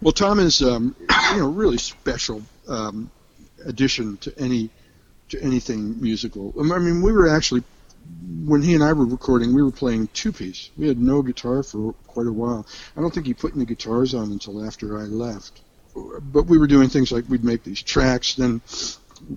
[0.00, 0.94] Well, Tom is um,
[1.32, 3.10] you know really special um,
[3.64, 4.70] addition to any
[5.30, 6.54] to anything musical.
[6.58, 7.62] I mean, we were actually
[8.44, 10.70] when he and I were recording, we were playing two piece.
[10.78, 12.66] We had no guitar for quite a while.
[12.96, 15.60] I don't think he put any guitars on until after I left
[16.20, 18.34] but we were doing things like we'd make these tracks.
[18.34, 18.60] Then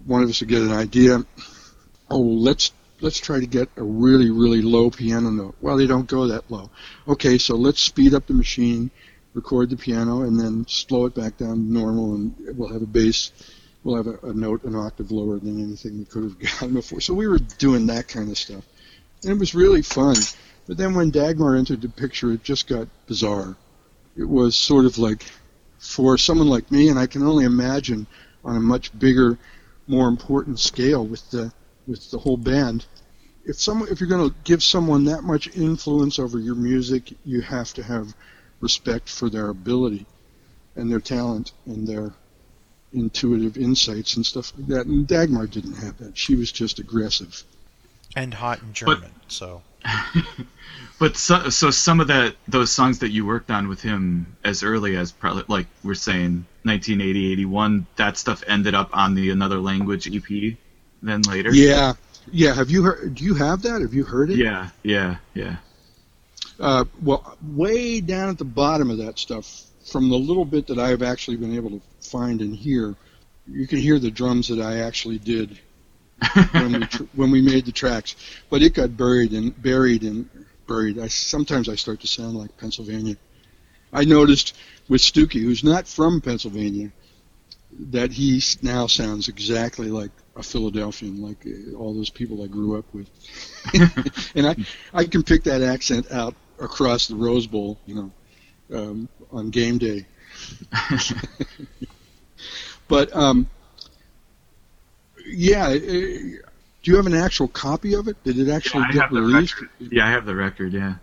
[0.06, 1.26] one of us would get an idea.
[2.10, 5.56] Oh, let's let's try to get a really really low piano note.
[5.62, 6.70] Well, they don't go that low.
[7.08, 8.92] Okay, so let's speed up the machine,
[9.34, 12.88] record the piano, and then slow it back down to normal, and we'll have a
[12.88, 13.32] bass.
[13.84, 17.02] We'll have a, a note an octave lower than anything we could have gotten before.
[17.02, 18.64] So we were doing that kind of stuff,
[19.24, 20.16] and it was really fun.
[20.68, 23.56] But then when Dagmar entered the picture, it just got bizarre.
[24.16, 25.26] It was sort of like
[25.80, 28.08] for someone like me, and I can only imagine
[28.44, 29.38] on a much bigger,
[29.88, 31.52] more important scale with the
[31.88, 32.86] with the whole band.
[33.44, 37.42] If someone, if you're going to give someone that much influence over your music, you
[37.42, 38.14] have to have
[38.62, 40.06] respect for their ability
[40.76, 42.14] and their talent and their
[42.94, 44.86] intuitive insights and stuff like that.
[44.86, 46.18] And Dagmar didn't have that.
[46.18, 47.44] She was just aggressive.
[48.16, 49.62] And hot in German, so
[51.02, 54.62] But so, so some of that those songs that you worked on with him as
[54.62, 59.58] early as probably like we're saying 1980 81 that stuff ended up on the another
[59.58, 60.58] language EP
[61.02, 61.52] then later.
[61.52, 61.94] Yeah,
[62.32, 62.54] yeah.
[62.54, 63.16] Have you heard?
[63.16, 63.82] Do you have that?
[63.82, 64.38] Have you heard it?
[64.38, 65.56] Yeah, yeah, yeah.
[66.62, 70.78] Uh, well, way down at the bottom of that stuff, from the little bit that
[70.78, 72.96] I've actually been able to find and hear,
[73.48, 75.60] you can hear the drums that I actually did
[76.52, 78.16] when we tr- when we made the tracks.
[78.52, 80.30] But it got buried and buried and
[80.68, 81.00] buried.
[81.00, 83.18] I sometimes I start to sound like Pennsylvania.
[83.92, 84.56] I noticed
[84.88, 86.92] with Stewkey, who's not from Pennsylvania,
[87.90, 92.78] that he now sounds exactly like a Philadelphian, like uh, all those people I grew
[92.78, 93.10] up with.
[94.36, 94.56] and I
[94.94, 98.12] I can pick that accent out across the Rose Bowl, you know,
[98.78, 100.06] um, on game day.
[102.88, 103.48] but um,
[105.28, 106.40] yeah, uh, do
[106.84, 108.22] you have an actual copy of it?
[108.24, 109.62] Did it actually Yeah, I get have the released?
[109.62, 109.70] record.
[109.92, 110.74] Yeah, I have the record.
[110.74, 110.96] Yeah,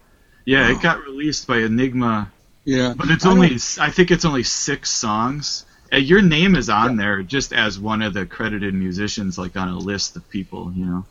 [0.44, 0.68] yeah.
[0.68, 0.72] Oh.
[0.72, 2.30] It got released by Enigma,
[2.64, 5.64] Yeah, but it's I only don't- I think it's only six songs.
[5.93, 9.78] Your name is on there just as one of the credited musicians, like on a
[9.78, 10.72] list of people.
[10.74, 11.06] You know.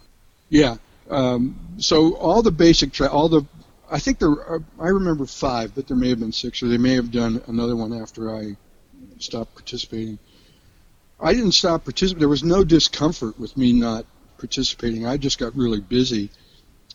[0.49, 0.75] Yeah.
[1.09, 3.43] Um, so all the basic tra- all the
[3.89, 6.77] I think there are, I remember five, but there may have been six, or they
[6.77, 8.57] may have done another one after I
[9.19, 10.19] stopped participating.
[11.19, 12.19] I didn't stop participating.
[12.19, 14.05] There was no discomfort with me not
[14.37, 15.05] participating.
[15.05, 16.29] I just got really busy,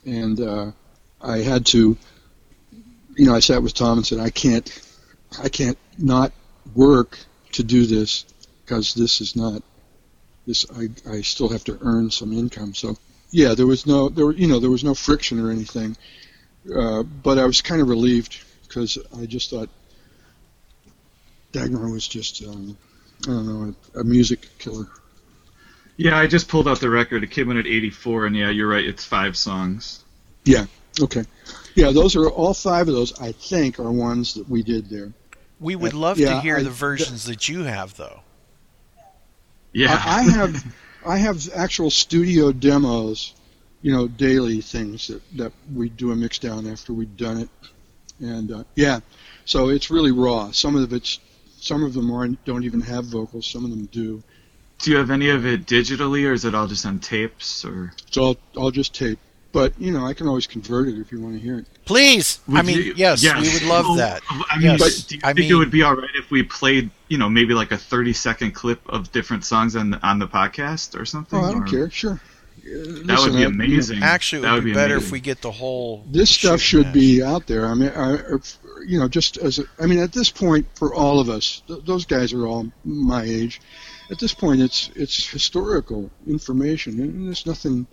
[0.05, 0.73] and uh,
[1.21, 1.97] I had to.
[3.15, 4.71] You know, I sat with Tom and said, "I can't,
[5.43, 6.33] I can't not
[6.75, 7.19] work
[7.53, 8.25] to do this
[8.65, 9.63] because this is not
[10.47, 10.67] this.
[10.71, 12.97] I I still have to earn some income." So
[13.31, 15.97] yeah, there was no there were you know there was no friction or anything,
[16.75, 19.69] uh, but I was kind of relieved because I just thought
[21.53, 22.77] Dagmar was just um,
[23.25, 24.87] I don't know a, a music killer.
[25.97, 27.23] Yeah, I just pulled out the record.
[27.23, 28.85] It came in at 84, and yeah, you're right.
[28.85, 30.03] It's five songs.
[30.45, 30.67] Yeah.
[31.01, 31.25] Okay,
[31.75, 35.11] yeah, those are all five of those I think are ones that we did there.
[35.59, 38.21] we would Uh, love to hear I- the versions that you have, though.
[39.73, 39.91] Yeah.
[40.05, 40.75] I, I have
[41.07, 43.33] I have actual studio demos,
[43.83, 47.49] you know, daily things that that we do a mix down after we've done it,
[48.21, 49.01] and uh, yeah,
[49.45, 50.51] so it's really raw.
[50.53, 51.19] Some of it's
[51.61, 53.47] some of them aren't don't even have vocals.
[53.47, 54.23] Some of them do.
[54.79, 57.65] Do you have any of it digitally, or is it all just on tapes?
[57.65, 59.19] Or It's all all just tape.
[59.53, 61.67] But you know, I can always convert it if you want to hear it.
[61.85, 63.39] Please, I mean, you- yes, yeah.
[63.41, 64.23] we would love Oh, that.
[64.31, 64.81] I mean, Yes.
[64.81, 67.19] but do you I think mean- it would be all right if we played, you
[67.19, 70.99] know, maybe like a 30 second clip of different songs on the, on the podcast
[70.99, 71.39] or something?
[71.39, 71.91] Oh, I don't Or- care.
[71.91, 72.19] Sure.
[72.65, 74.03] That would be amazing.
[74.03, 75.07] Actually, it That would be, better amazing.
[75.09, 76.05] if we get the whole.
[76.11, 76.95] This stuff should match.
[76.95, 77.67] be out there.
[77.67, 78.19] I mean, I,
[78.87, 81.85] you know, just as a, I mean, at this point, for all of us, th-
[81.85, 83.61] those guys are all my age.
[84.11, 87.87] At this point, it's it's historical information, and there's nothing.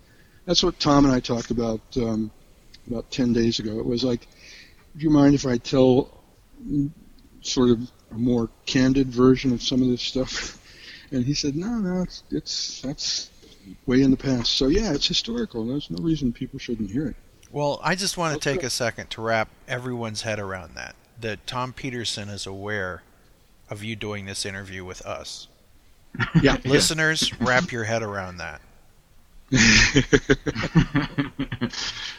[0.46, 2.30] That's what Tom and I talked about um,
[2.88, 3.80] about ten days ago.
[3.80, 4.28] It was like,
[4.98, 6.24] do you mind if I tell
[7.42, 10.56] sort of a more candid version of some of this stuff?
[11.12, 13.32] And he said, no, no, it's it's that's
[13.86, 14.54] way in the past.
[14.54, 15.66] So yeah, it's historical.
[15.66, 17.16] There's no reason people shouldn't hear it.
[17.52, 20.96] Well, I just want to take a second to wrap everyone's head around that.
[21.20, 23.02] That Tom Peterson is aware
[23.70, 25.48] of you doing this interview with us.
[26.42, 28.62] Yeah, Listeners, wrap your head around that.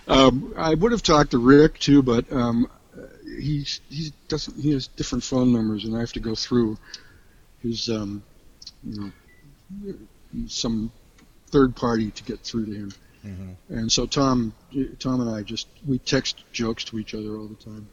[0.09, 2.71] um, I would have talked to Rick too, but um,
[3.25, 4.61] he he doesn't.
[4.61, 6.79] He has different phone numbers, and I have to go through
[7.63, 8.23] his um,
[8.85, 9.13] you know
[10.47, 10.93] some
[11.51, 12.93] third party to get through to him.
[13.69, 14.55] And so Tom,
[14.99, 17.89] Tom and I just we text jokes to each other all the time.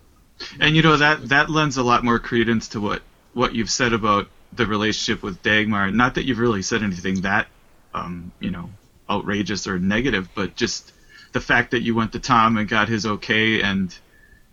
[0.60, 3.02] And you know that that lends a lot more credence to what
[3.34, 5.92] what you've said about the relationship with Dagmar.
[5.92, 7.48] Not that you've really said anything that
[7.94, 8.70] um, you know
[9.10, 10.94] outrageous or negative, but just
[11.34, 13.96] the fact that you went to Tom and got his okay, and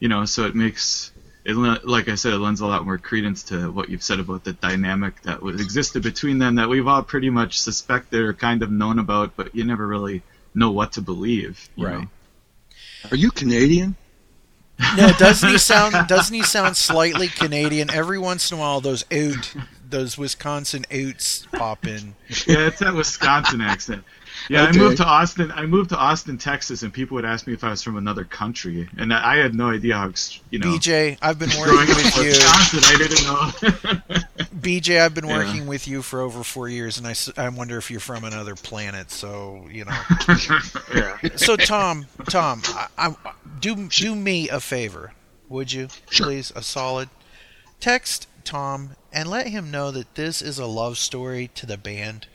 [0.01, 1.12] you know, so it makes
[1.45, 4.45] it like I said, it lends a lot more credence to what you've said about
[4.45, 8.62] the dynamic that was existed between them that we've all pretty much suspected or kind
[8.62, 10.23] of known about, but you never really
[10.55, 11.69] know what to believe.
[11.77, 12.01] You Right.
[12.01, 12.09] Know?
[13.11, 13.97] Are you Canadian?
[14.97, 16.09] No, doesn't he sound?
[16.09, 17.91] Doesn't he sound slightly Canadian?
[17.91, 19.55] Every once in a while, those oot,
[19.89, 22.15] those Wisconsin oots pop in.
[22.47, 24.03] yeah, it's that Wisconsin accent.
[24.48, 24.78] Yeah, Okay.
[24.78, 25.52] I moved to Austin.
[25.52, 28.24] I moved to Austin, Texas, and people would ask me if I was from another
[28.24, 30.12] country, and I I had no idea how
[30.51, 30.66] you know.
[30.77, 32.24] BJ, I've been working with you.
[32.24, 34.19] Wisconsin, I didn't know.
[34.61, 35.39] BJ, I've been Yeah.
[35.39, 38.55] working with you for over four years, and I, I wonder if you're from another
[38.55, 39.11] planet.
[39.11, 40.01] So you know.
[40.94, 41.16] yeah.
[41.36, 43.15] So Tom, Tom, I, I,
[43.61, 45.12] do do me a favor,
[45.48, 46.27] would you, Sure.
[46.27, 46.52] please?
[46.56, 47.09] A solid.
[47.81, 52.27] Text Tom and let him know that this is a love story to the band.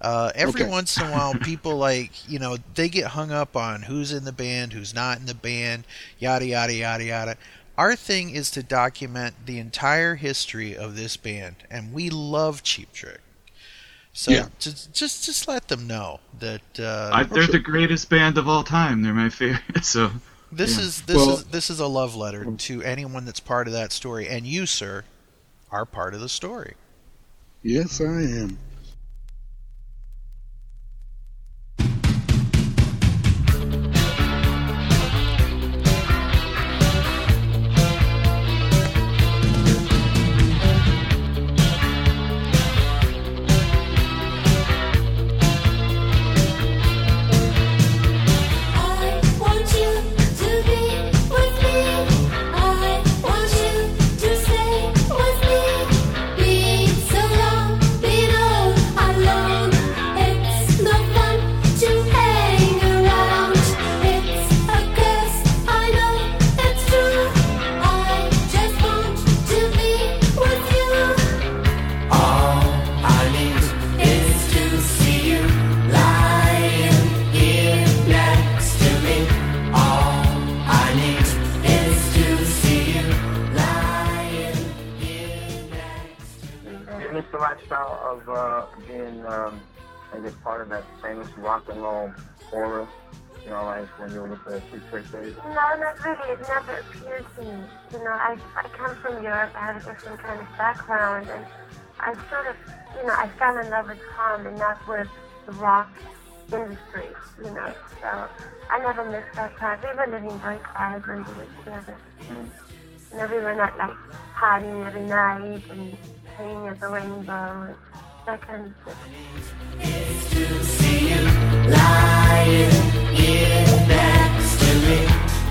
[0.00, 0.70] Uh, every Okay.
[0.70, 4.24] once in a while, people like you know they get hung up on who's in
[4.24, 5.84] the band, who's not in the band,
[6.18, 7.36] yada yada yada yada.
[7.76, 12.92] Our thing is to document the entire history of this band, and we love Cheap
[12.92, 13.20] Trick.
[14.12, 14.46] So Yeah.
[14.58, 18.62] just just just let them know that uh, I, they're the greatest band of all
[18.64, 19.02] time.
[19.02, 19.84] They're my favorite.
[19.84, 20.10] So
[20.52, 20.84] This Yeah.
[20.84, 23.92] is this Well- is this is a love letter to anyone that's part of that
[23.92, 25.04] story, and you, sir,
[25.72, 26.74] are part of the story.
[27.62, 28.58] Yes, I am.
[90.72, 92.12] Of that famous rock and roll
[92.52, 92.88] aura,
[93.44, 95.34] you know, like when you the Sweet Trick days.
[95.44, 96.32] No, not really.
[96.32, 97.64] It never appeared to me.
[97.92, 99.50] You know, I, I come from Europe.
[99.54, 101.46] I have a different kind of background, and
[102.00, 102.56] I sort of,
[102.96, 105.08] you know, I fell in love with Tom and not with
[105.46, 105.90] the rock
[106.52, 107.08] industry.
[107.38, 108.28] You know, so
[108.70, 109.82] I never missed that part.
[109.82, 111.96] We were living very quietly we were together.
[112.20, 113.12] Mm-hmm.
[113.12, 113.96] You know, we were not like
[114.34, 115.96] partying every night and
[116.36, 117.76] playing at the rainbow and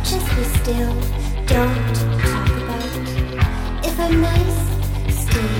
[0.04, 0.94] Just be still,
[1.48, 2.94] don't talk about.
[3.84, 4.60] If I'm nice,
[5.26, 5.58] stay.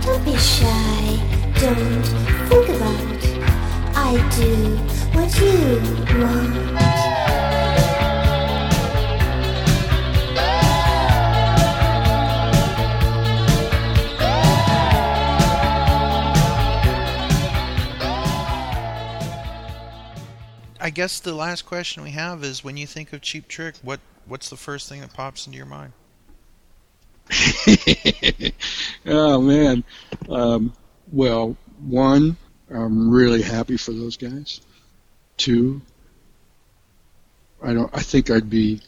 [0.00, 1.18] Don't be shy,
[1.60, 2.06] don't
[2.48, 3.20] think about.
[3.94, 4.50] I do
[5.12, 7.09] what you want.
[20.90, 24.00] I guess the last question we have is: when you think of Cheap Trick, what
[24.26, 25.92] what's the first thing that pops into your mind?
[29.06, 29.84] oh man.
[30.28, 30.72] Um,
[31.12, 32.36] well, one,
[32.68, 34.62] I'm really happy for those guys.
[35.36, 35.80] Two,
[37.62, 37.90] I don't.
[37.94, 38.82] I think I'd be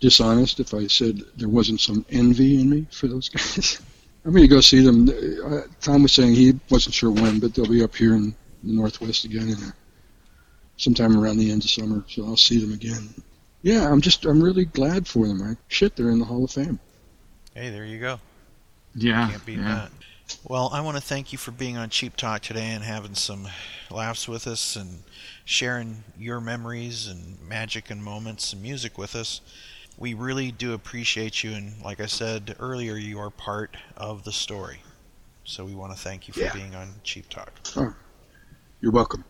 [0.00, 3.80] dishonest if I said there wasn't some envy in me for those guys.
[4.24, 5.08] I'm going to go see them.
[5.44, 8.72] Uh, Tom was saying he wasn't sure when, but they'll be up here in the
[8.72, 9.70] Northwest again in uh,
[10.76, 13.08] sometime around the end of summer, so I'll see them again.
[13.62, 15.42] Yeah, I'm just I'm really glad for them.
[15.42, 16.78] I, shit, they're in the Hall of Fame.
[17.54, 18.20] Hey, there you go.
[18.94, 19.30] Yeah.
[19.30, 19.64] Can't beat yeah.
[19.64, 19.90] that.
[20.44, 23.48] Well, I want to thank you for being on Cheap Talk today and having some
[23.90, 25.02] laughs with us and
[25.44, 29.40] sharing your memories and magic and moments and music with us.
[29.98, 34.32] We really do appreciate you, and like I said earlier, you are part of the
[34.32, 34.82] story.
[35.44, 36.52] So we want to thank you for Yeah.
[36.52, 37.52] being on Cheap Talk.
[37.76, 37.94] Oh,
[38.80, 39.24] you're welcome.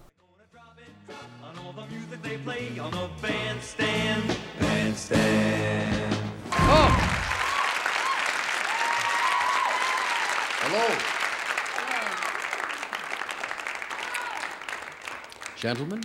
[1.76, 4.36] On the music they play on the bandstand.
[4.58, 6.16] Bandstand.
[6.52, 6.88] Oh!
[10.62, 10.98] Hello.
[15.56, 16.02] Gentlemen,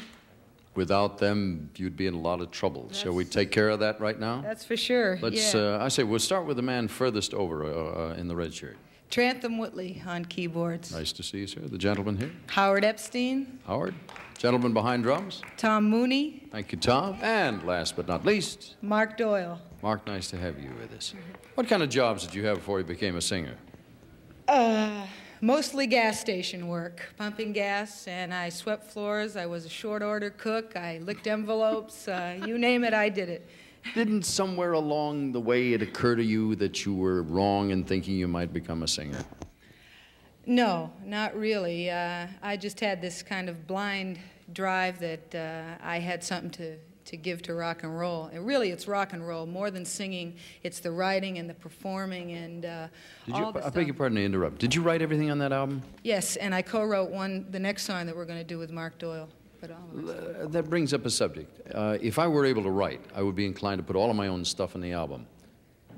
[0.76, 2.90] without them, you'd be in a lot of trouble.
[2.92, 4.42] Shall we take care of that right now?
[4.42, 5.20] That's for sure.
[5.22, 5.54] Let's.
[5.54, 5.62] yeah.
[5.62, 8.54] Uh, I say we'll start with the man furthest over uh, uh, in the red
[8.54, 8.76] shirt.
[9.12, 10.92] Trantham Whitley on keyboards.
[10.94, 11.60] Nice to see you, sir.
[11.60, 13.94] The gentleman here, Howard Epstein, Howard.
[14.38, 15.42] Gentleman behind drums.
[15.58, 17.18] Thom Mooney, Thank you, Tom.
[17.22, 19.62] And last but not least, Mark Doyle.
[19.84, 20.08] Mark.
[20.08, 21.14] Nice to have you with us.
[21.56, 23.56] What kind of jobs did you have before you became a singer?
[24.48, 25.06] Uh,
[25.42, 29.36] mostly gas station work, pumping gas, and I swept floors.
[29.36, 30.76] I was a short order cook.
[30.76, 32.08] I licked envelopes.
[32.08, 33.48] Uh, you name it, I did it.
[33.94, 38.16] Didn't somewhere along the way it occur to you that you were wrong in thinking
[38.16, 39.24] you might become a singer?
[40.46, 41.90] No, not really.
[41.90, 44.20] Uh, I just had this kind of blind
[44.54, 48.26] drive that uh, I had something to, to give to rock and roll.
[48.34, 50.36] And really, it's rock and roll more than singing.
[50.64, 52.88] It's the writing and the performing and uh,
[53.26, 54.60] Did you, all the I beg your pardon to interrupt.
[54.60, 55.84] Did you write everything on that album?
[56.04, 58.98] Yes, and I co-wrote one, the next song that we're going to do with Mark
[58.98, 59.30] Doyle.
[59.62, 61.72] But that brings up a subject.
[61.74, 64.16] Uh, if I were able to write, I would be inclined to put all of
[64.16, 65.28] my own stuff in the album.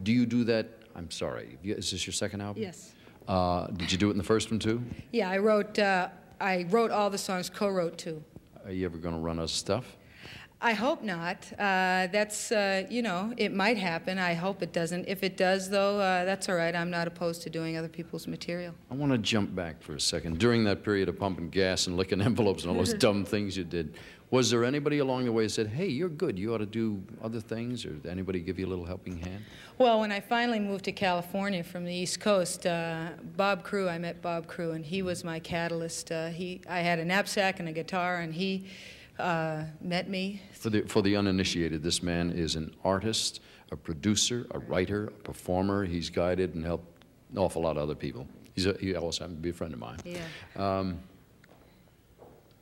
[0.03, 0.68] Do you do that?
[0.95, 1.57] I'm sorry.
[1.64, 2.61] Is this your second album?
[2.61, 2.94] Yes.
[3.27, 4.84] Uh, did you do it in the first one too?
[5.11, 5.80] Yeah, I wrote.
[5.80, 6.10] Uh,
[6.41, 7.49] I wrote all the songs.
[7.49, 8.23] Co-wrote too.
[8.65, 9.85] Are you ever going to run of stuff?
[10.65, 11.45] I hope not.
[11.60, 14.18] Uh, that's uh, you know, it might happen.
[14.18, 15.10] I hope it doesn't.
[15.10, 16.73] If it does, though, uh, that's all right.
[16.73, 18.73] I'm not opposed to doing other people's material.
[18.90, 20.40] I want to jump back for a second.
[20.40, 23.65] During that period of pumping gas and licking envelopes and all those dumb things you
[23.65, 23.95] did,
[24.31, 26.40] was there anybody along the way that said, "Hey, you're good.
[26.40, 29.44] You ought to do other things," or did anybody give you a little helping hand?
[29.77, 33.98] Well, when I finally moved to California from the East Coast, uh, Bob Crewe, I
[33.98, 36.10] met Bob Crewe, and he was my catalyst.
[36.10, 38.65] Uh, he, I had a knapsack and a guitar, and he
[39.19, 40.41] uh, met me.
[40.53, 43.41] For the, for the uninitiated, this man is an artist,
[43.72, 45.85] a producer, a writer, a performer.
[45.85, 48.27] He's guided and helped an awful lot of other people.
[48.56, 49.99] He's a, he also happens to be a friend of mine.
[50.06, 50.19] Yeah.
[50.56, 50.99] Um,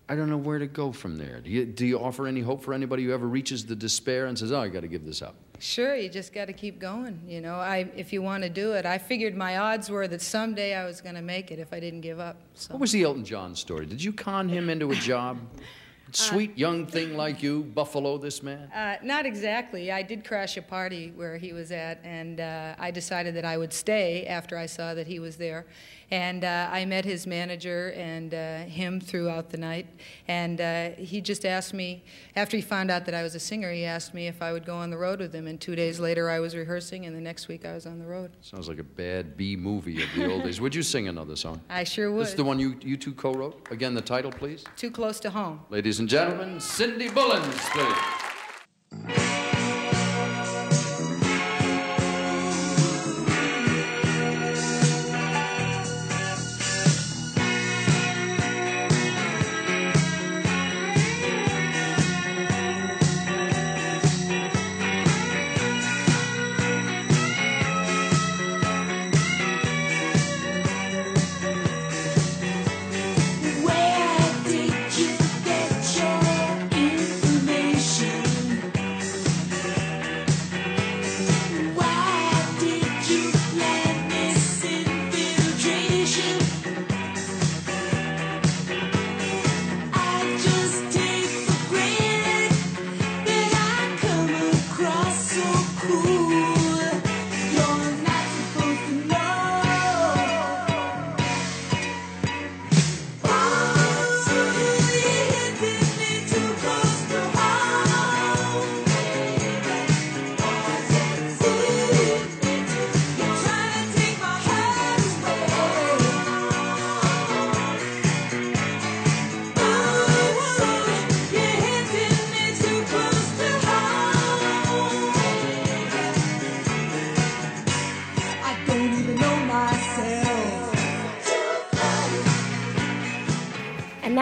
[0.08, 1.40] I don't know where to go from there.
[1.40, 4.38] Do you, do you offer any hope for anybody who ever reaches the despair and
[4.38, 5.36] says, oh, I got to give this up?
[5.60, 7.22] Sure, you just got to keep going.
[7.28, 10.22] You know, I, if you want to do it, I figured my odds were that
[10.22, 12.36] someday I was going to make it if I didn't give up.
[12.56, 12.74] So.
[12.74, 13.86] What was the Elton John story?
[13.86, 15.40] Did you con him into a job?
[16.16, 18.72] Sweet young thing like you, Buffalo this man?
[18.72, 19.92] Uh, not exactly.
[19.92, 23.58] I did crash a party where he was at, and uh, I decided that I
[23.58, 25.66] would stay after I saw that he was there.
[26.12, 29.88] And uh, I met his manager and uh, him throughout the night.
[30.28, 32.04] And uh, he just asked me,
[32.36, 34.66] after he found out that I was a singer, he asked me if I would
[34.66, 35.48] go on the road with him.
[35.48, 38.06] And two days later, I was rehearsing, and the next week, I was on the
[38.06, 38.32] road.
[38.42, 40.60] Sounds like a bad B movie of the old days.
[40.60, 41.62] Would you sing another song?
[41.70, 42.24] I sure would.
[42.24, 43.68] This is the one you, you two co wrote?
[43.72, 44.66] Again, the title, please.
[44.76, 45.62] Too close to home.
[45.70, 48.21] Ladies and gentlemen, Cindy Bullens, please.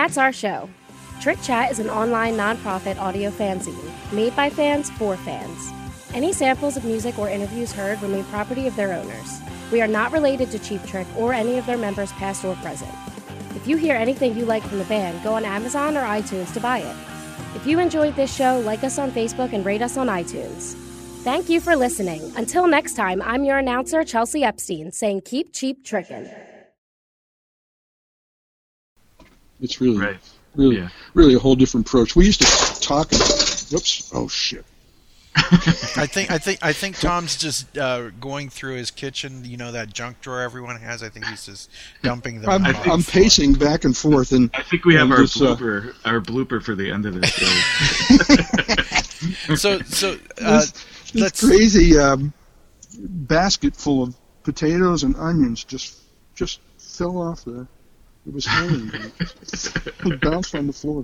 [0.09, 0.67] That's our show.
[1.21, 3.77] Trick Chat is an online nonprofit audio fanzine
[4.11, 5.71] made by fans for fans.
[6.15, 9.39] Any samples of music or interviews heard remain property of their owners.
[9.71, 12.89] We are not related to Cheap Trick or any of their members, past or present.
[13.55, 16.59] If you hear anything you like from the band, go on Amazon or iTunes to
[16.59, 16.95] buy it.
[17.55, 20.73] If you enjoyed this show, like us on Facebook and rate us on iTunes.
[21.23, 22.31] Thank you for listening.
[22.35, 26.48] Until next time, I'm your announcer, Chelsea Epstein, saying keep cheap trickin'.
[29.61, 30.17] It's really, Right.
[30.55, 30.89] really, Yeah.
[31.13, 32.15] really a whole different approach.
[32.15, 33.11] We used to talk.
[33.11, 34.09] Whoops!
[34.13, 34.65] Oh shit!
[35.35, 39.43] I think I think I think Tom's just uh, going through his kitchen.
[39.45, 41.03] You know that junk drawer everyone has.
[41.03, 41.69] I think he's just
[42.01, 42.49] dumping them.
[42.49, 45.21] I'm, out the I'm pacing back and forth, and I think we have and our
[45.21, 47.45] this, uh, blooper, our blooper for the end of this show.
[49.55, 52.33] So so uh, this, this let's crazy um,
[52.97, 55.99] basket full of potatoes and onions just
[56.35, 57.67] just fell off the.
[58.29, 58.91] It was hanging.
[59.19, 61.03] it bounced on the floor.